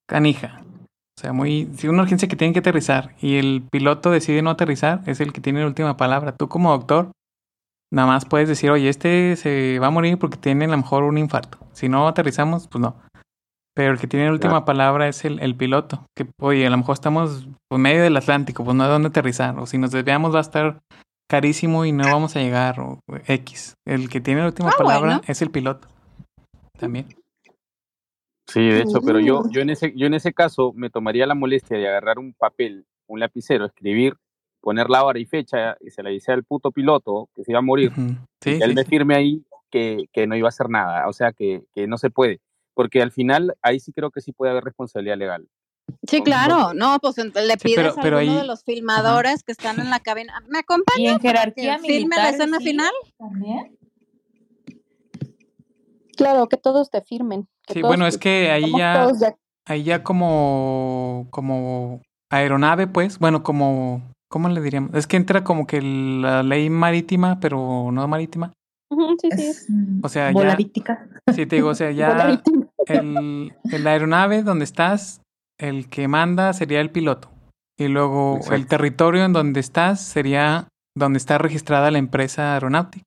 [0.08, 0.64] canija,
[1.20, 4.42] o sea, muy, si es una urgencia que tienen que aterrizar y el piloto decide
[4.42, 6.32] no aterrizar, es el que tiene la última palabra.
[6.32, 7.12] Tú como doctor,
[7.92, 11.04] nada más puedes decir, oye, este se va a morir porque tiene a lo mejor
[11.04, 11.58] un infarto.
[11.74, 12.96] Si no aterrizamos, pues no.
[13.80, 16.06] Pero el que tiene la última palabra es el, el, piloto.
[16.14, 19.58] Que, oye, a lo mejor estamos en medio del Atlántico, pues no hay dónde aterrizar.
[19.58, 20.82] O si nos desviamos va a estar
[21.30, 23.76] carísimo y no vamos a llegar, o X.
[23.88, 25.88] El que tiene la última ah, palabra es el piloto.
[26.78, 27.08] También.
[28.50, 31.36] Sí, de hecho, pero yo, yo, en ese, yo en ese caso me tomaría la
[31.36, 34.18] molestia de agarrar un papel, un lapicero, escribir,
[34.60, 37.60] poner la hora y fecha y se le dice al puto piloto que se iba
[37.60, 37.94] a morir.
[38.44, 41.64] y él me firme ahí que, que, no iba a hacer nada, o sea, que,
[41.74, 42.42] que, no se puede.
[42.80, 45.46] Porque al final ahí sí creo que sí puede haber responsabilidad legal.
[46.08, 50.00] Sí, claro, no, pues le pides a uno de los filmadores que están en la
[50.00, 51.02] cabina, ¿me acompañan?
[51.04, 52.94] ¿Y en jerarquía ¿Filme la escena final?
[53.18, 53.78] ¿También?
[56.16, 57.50] Claro, que todos te firmen.
[57.68, 59.10] Sí, bueno, es que ahí ya,
[59.66, 64.92] ahí ya como, como aeronave, pues, bueno, como, ¿cómo le diríamos?
[64.94, 68.54] Es que entra como que la ley marítima, pero no marítima.
[69.22, 69.68] sí, sí.
[70.02, 70.58] O sea, ya.
[71.36, 72.42] Sí, te digo, o sea, ya
[72.90, 75.22] el, el aeronave donde estás,
[75.58, 77.30] el que manda sería el piloto.
[77.78, 80.68] Y luego el territorio en donde estás sería
[80.98, 83.06] donde está registrada la empresa aeronáutica.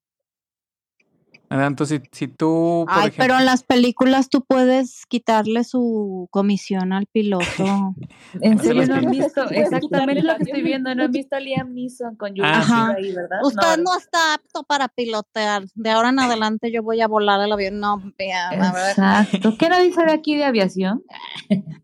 [1.60, 2.86] Entonces, si, tú...
[2.88, 7.44] Ay, pero en las películas tú puedes quitarle su comisión al piloto.
[8.40, 11.74] en serio no han visto, exactamente lo que estoy viendo, no han visto a Liam
[11.74, 13.40] Neeson con Julia ahí, ¿verdad?
[13.44, 13.96] Usted no.
[13.98, 15.64] está apto para pilotear.
[15.74, 17.80] De ahora en adelante yo voy a volar el avión.
[17.80, 18.54] No, vean.
[18.54, 19.56] Exacto.
[19.58, 21.02] ¿Qué no dice de aquí de aviación?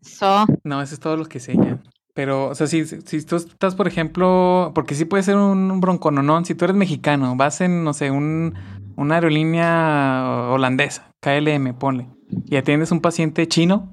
[0.01, 0.45] So.
[0.63, 1.79] No, eso es todo lo que sé ya.
[2.13, 5.79] Pero, o sea, si, si tú estás, por ejemplo, porque sí puede ser un, un
[5.79, 8.55] broncononón, si tú eres mexicano, vas en, no sé, un
[8.99, 12.07] una aerolínea holandesa, KLM, ponle,
[12.45, 13.89] y atiendes un paciente chino,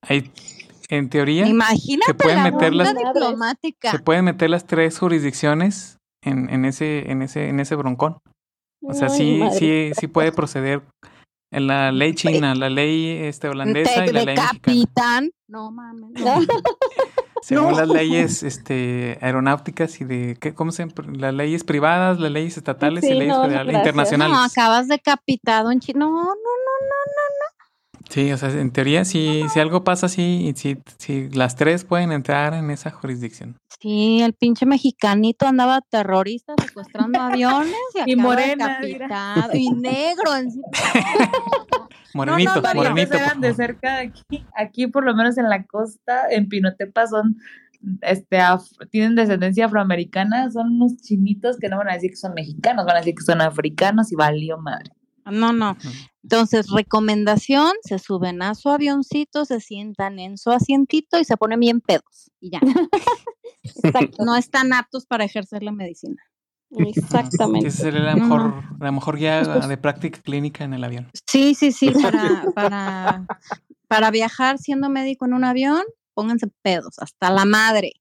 [0.00, 0.32] ahí,
[0.88, 3.90] en teoría, se pueden meter las diplomática.
[3.90, 8.18] se pueden meter las tres jurisdicciones en, en ese, en ese, en ese broncón.
[8.82, 10.82] O sea, sí, sí, sí puede proceder
[11.52, 15.30] en la ley china, la ley este, holandesa y la ley capitán.
[15.48, 16.12] No mames.
[17.42, 22.56] Según las leyes este, aeronáuticas y de, ¿qué, ¿cómo se Las leyes privadas, las leyes
[22.56, 23.34] estatales y leyes
[23.66, 24.36] internacionales.
[24.36, 26.00] No, acabas decapitado en China.
[26.00, 26.57] No, no, no, no, no,
[28.08, 32.12] Sí, o sea, en teoría, si, si algo pasa así, si, si las tres pueden
[32.12, 33.56] entrar en esa jurisdicción.
[33.80, 37.74] Sí, el pinche mexicanito andaba terrorista secuestrando aviones
[38.06, 40.66] y, y morena, decapitado, y negro encima.
[42.14, 43.16] Morenito, no, no, morenito.
[43.16, 44.46] eran de cerca de aquí.
[44.56, 47.36] Aquí, por lo menos en la costa, en Pinotepa, son
[48.02, 48.38] este,
[48.90, 52.96] tienen descendencia afroamericana, son unos chinitos que no van a decir que son mexicanos, van
[52.96, 54.90] a decir que son africanos y valió madre.
[55.30, 55.76] No, no.
[56.22, 61.60] Entonces, recomendación, se suben a su avioncito, se sientan en su asientito y se ponen
[61.60, 62.60] bien pedos y ya.
[64.18, 66.22] No están aptos para ejercer la medicina.
[66.70, 67.68] Exactamente.
[67.68, 71.10] Esa sería la mejor, la mejor guía de práctica clínica en el avión.
[71.26, 73.26] Sí, sí, sí, para, para,
[73.88, 75.82] para viajar siendo médico en un avión,
[76.14, 77.92] pónganse pedos, hasta la madre.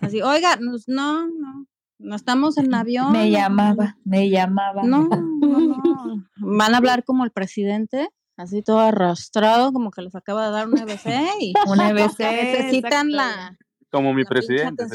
[0.00, 1.66] Así, oiga, no, no,
[2.00, 3.12] no estamos en avión.
[3.12, 4.82] Me llamaba, me llamaba.
[4.82, 6.24] No, no, no.
[6.36, 10.68] Van a hablar como el presidente, así todo arrastrado, como que les acaba de dar
[10.68, 11.06] un EBC
[11.40, 12.18] y un EBC.
[12.18, 13.56] Necesitan la,
[13.90, 14.86] como mi presidente.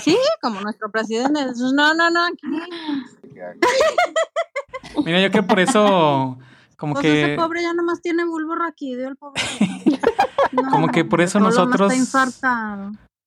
[0.00, 1.40] Sí, como nuestro presidente.
[1.74, 2.28] No, no, no.
[5.04, 6.38] Mira, yo creo por eso,
[6.76, 7.22] como pues que.
[7.24, 9.42] Ese pobre ya nomás tiene bulbo raquídeo, el pobre.
[10.70, 11.92] como que por eso nosotros.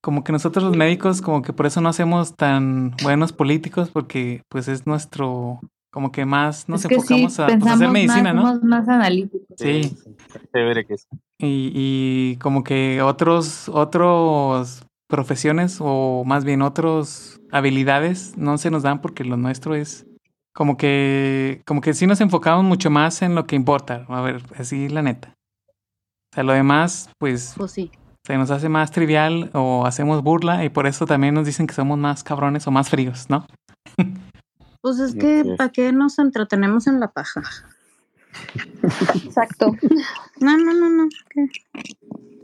[0.01, 4.43] Como que nosotros los médicos, como que por eso no hacemos tan buenos políticos, porque
[4.49, 5.59] pues es nuestro
[5.91, 8.59] como que más nos enfocamos a, pues, hacer medicina, ¿no?
[8.61, 9.47] más analíticos.
[9.57, 9.97] Sí.
[10.53, 11.07] Chévere que es.
[11.39, 18.83] Y, y como que otros, otros profesiones o más bien otras habilidades no se nos
[18.83, 20.05] dan porque lo nuestro es
[20.53, 24.05] como que como que sí nos enfocamos mucho más en lo que importa.
[24.09, 25.33] A ver, así la neta.
[25.67, 27.91] O sea, lo demás, pues, pues sí.
[28.27, 31.73] Se nos hace más trivial o hacemos burla y por eso también nos dicen que
[31.73, 33.47] somos más cabrones o más fríos, ¿no?
[34.79, 37.41] Pues es que, ¿para qué nos entretenemos en la paja?
[38.83, 39.71] Exacto.
[40.39, 41.09] No, no, no, no.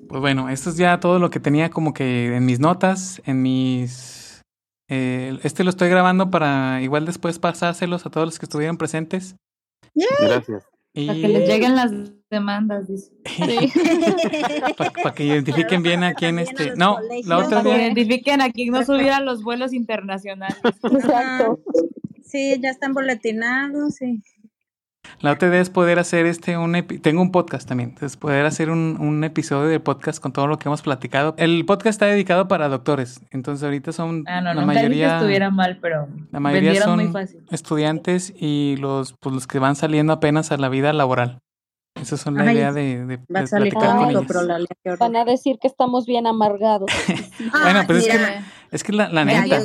[0.10, 3.44] Pues bueno, esto es ya todo lo que tenía como que en mis notas, en
[3.44, 4.42] mis...
[4.90, 9.36] Eh, este lo estoy grabando para igual después pasárselos a todos los que estuvieron presentes.
[9.94, 10.64] Gracias.
[10.96, 11.92] Para que les lleguen las
[12.34, 13.12] demandas, dice.
[14.78, 16.76] para, que identifiquen bien a quién este.
[16.76, 20.58] No, la otra Para que identifiquen a quién no subiera los vuelos internacionales.
[20.84, 21.62] Exacto.
[22.26, 24.22] Sí, ya están boletinados, sí.
[25.20, 28.70] La otra idea es poder hacer este un tengo un podcast también, entonces poder hacer
[28.70, 31.36] un, un, episodio de podcast con todo lo que hemos platicado.
[31.38, 35.78] El podcast está dedicado para doctores, entonces ahorita son ah, no, la mayoría estuviera mal,
[35.82, 37.14] pero la mayoría son
[37.52, 41.43] estudiantes y los pues los que van saliendo apenas a la vida laboral.
[42.04, 44.60] Esa es la idea de, de, va a salir cómico, pero la
[45.00, 46.92] Van a decir que estamos bien amargados.
[47.64, 48.40] bueno, pues es que,
[48.72, 49.60] es que la, la neta.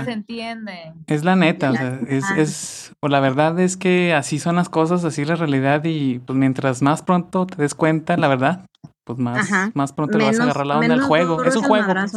[0.00, 0.92] O se entiende.
[1.06, 4.68] Es la neta, o sea, es, es, o la verdad es que así son las
[4.68, 8.66] cosas, así la realidad y pues mientras más pronto te des cuenta, la verdad,
[9.04, 11.44] pues más, más pronto le vas a agarrar la onda al juego.
[11.44, 11.92] Es un juego.
[11.92, 12.12] Pues.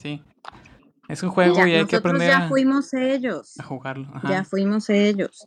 [0.00, 0.22] Sí.
[1.08, 3.54] Es un juego y hay que aprender ya fuimos ellos.
[3.58, 4.08] a jugarlo.
[4.28, 5.46] Ya fuimos ellos.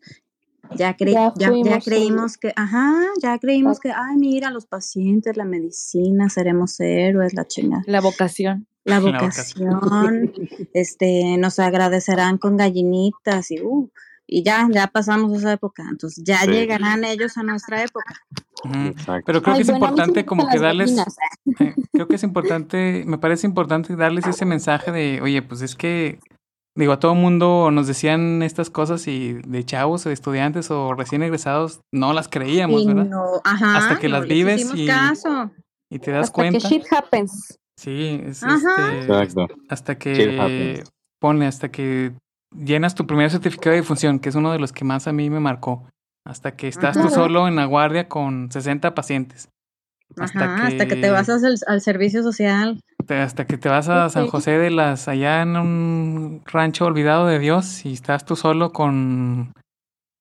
[0.76, 1.34] Ya, ya,
[1.64, 7.34] ya, creímos que, ajá, ya creímos que, ay, mira, los pacientes, la medicina, seremos héroes,
[7.34, 7.84] la chingada.
[7.88, 8.68] La vocación.
[8.86, 10.32] La vocación,
[10.74, 13.90] este, nos agradecerán con gallinitas y, uh,
[14.26, 18.16] y ya, ya pasamos esa época, entonces ya llegarán ellos a nuestra época.
[19.26, 20.96] Pero creo que es importante como que darles,
[21.60, 25.76] eh, creo que es importante, me parece importante darles ese mensaje de, oye, pues es
[25.76, 26.20] que
[26.80, 31.22] Digo, a todo mundo nos decían estas cosas y de chavos, de estudiantes o recién
[31.24, 33.12] egresados, no las creíamos, ¿verdad?
[33.44, 36.60] Hasta que las vives y, y, te das hasta cuenta.
[36.60, 37.60] Que shit happens.
[37.78, 40.86] Sí, es este, hasta que
[41.20, 42.14] pone, hasta que
[42.56, 45.30] llenas tu primer certificado de difunción, que es uno de los que más a mí
[45.30, 45.86] me marcó.
[46.26, 49.50] Hasta que estás tú solo en la guardia con 60 pacientes.
[50.18, 52.82] Hasta, que, hasta que te vas al servicio social.
[53.08, 57.40] Hasta que te vas a San José de las, allá en un rancho olvidado de
[57.40, 59.54] Dios y estás tú solo con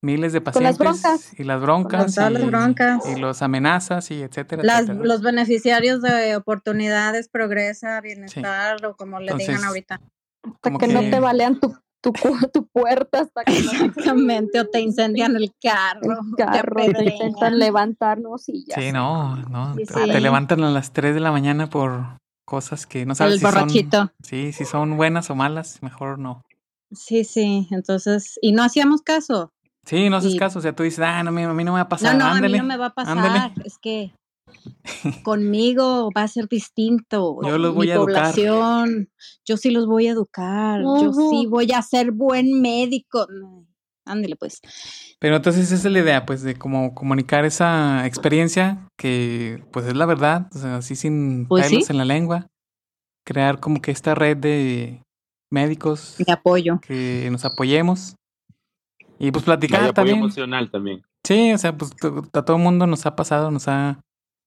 [0.01, 4.63] miles de pacientes y las broncas, y, y, los amenazas y etcétera,
[4.93, 9.99] Los beneficiarios de oportunidades, progresa, bienestar o como le digan ahorita.
[10.43, 12.13] Hasta que, no te balean tu, tu,
[12.53, 16.19] tu puerta hasta que no Exactamente, o te incendian el carro.
[16.37, 18.75] El carro, te, intentan levantarnos y ya.
[18.75, 19.75] Sí, no, no.
[19.75, 23.69] Te levantan a las 3 de la mañana por cosas que no sabes si son,
[24.23, 26.41] sí, si son buenas o malas, mejor no.
[26.91, 29.51] Sí, sí, entonces, y no hacíamos caso.
[29.85, 31.81] Sí, no haces caso, o sea, tú dices, ah, no, a mí, no me va
[31.81, 32.15] a pasar.
[32.15, 34.11] No, no, a mí no me va a pasar, es que
[35.23, 37.39] conmigo va a ser distinto.
[37.43, 39.09] Yo los voy a población,
[39.45, 43.27] Yo sí los voy a educar, yo sí voy a ser buen médico.
[44.05, 44.61] Ándale, pues.
[45.19, 49.95] Pero entonces esa es la idea, pues, de cómo comunicar esa experiencia que, pues, es
[49.95, 52.47] la verdad, o sea, así sin pues en la lengua.
[53.23, 55.03] Crear como que esta red de
[55.51, 56.15] médicos.
[56.17, 56.79] De apoyo.
[56.81, 58.15] Que nos apoyemos.
[59.19, 60.17] Y pues platicar apoyo también.
[60.17, 61.03] emocional también.
[61.23, 61.91] Sí, o sea, pues
[62.33, 63.99] a todo el mundo nos ha pasado, nos ha,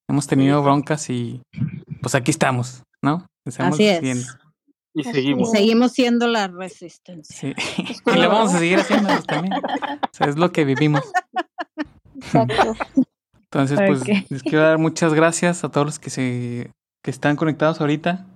[0.08, 1.42] hemos tenido broncas y
[2.00, 3.26] pues aquí estamos, ¿no?
[3.58, 4.38] Así es.
[4.94, 5.50] Y seguimos.
[5.50, 7.34] seguimos siendo la resistencia.
[7.34, 7.54] Sí.
[8.06, 9.54] y le vamos a seguir haciendo también.
[9.54, 11.02] O sea, es lo que vivimos.
[12.16, 12.74] Exacto.
[13.44, 16.70] Entonces, pues les quiero dar muchas gracias a todos los que se
[17.02, 18.26] que están conectados ahorita.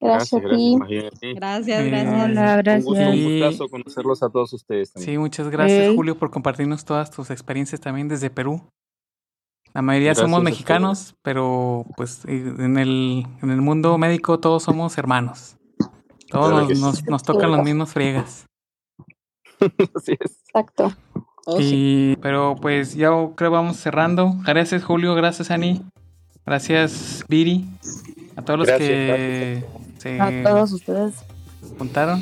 [0.00, 0.76] Gracias, a ti.
[1.34, 2.84] Gracias, eh, gracias.
[2.84, 5.12] Un, un gustazo conocerlos a todos ustedes también.
[5.12, 8.62] Sí, muchas gracias, Julio, por compartirnos todas tus experiencias también desde Perú.
[9.74, 15.56] La mayoría somos mexicanos, pero pues en el, en el mundo médico todos somos hermanos.
[16.28, 18.46] Todos nos, nos, tocan los mismos friegas.
[19.94, 20.38] Así es.
[20.48, 20.92] Exacto.
[21.44, 24.34] Oh, y, pero pues ya creo que vamos cerrando.
[24.44, 25.82] Gracias Julio, gracias Ani,
[26.46, 27.66] gracias Viri,
[28.36, 29.64] a todos los que
[29.98, 31.24] se a todos ustedes
[31.78, 32.20] juntaron.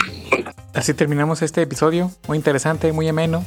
[0.75, 3.45] Así terminamos este episodio, muy interesante, muy ameno.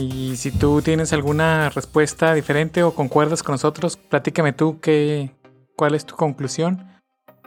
[0.00, 5.34] Y si tú tienes alguna respuesta diferente o concuerdas con nosotros, platícame tú qué,
[5.76, 6.86] cuál es tu conclusión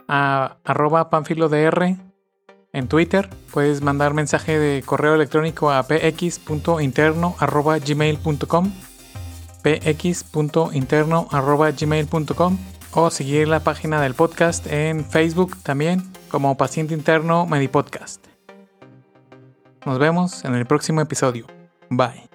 [0.06, 1.96] a arroba panfilodr
[2.72, 3.28] en Twitter.
[3.52, 8.72] Puedes mandar mensaje de correo electrónico a px.interno arroba gmail.com
[9.62, 12.58] px.interno arroba gmail.com
[12.92, 18.24] o seguir la página del podcast en Facebook también como Paciente Interno Medipodcast.
[19.86, 21.46] Nos vemos en el próximo episodio.
[21.90, 22.33] Bye.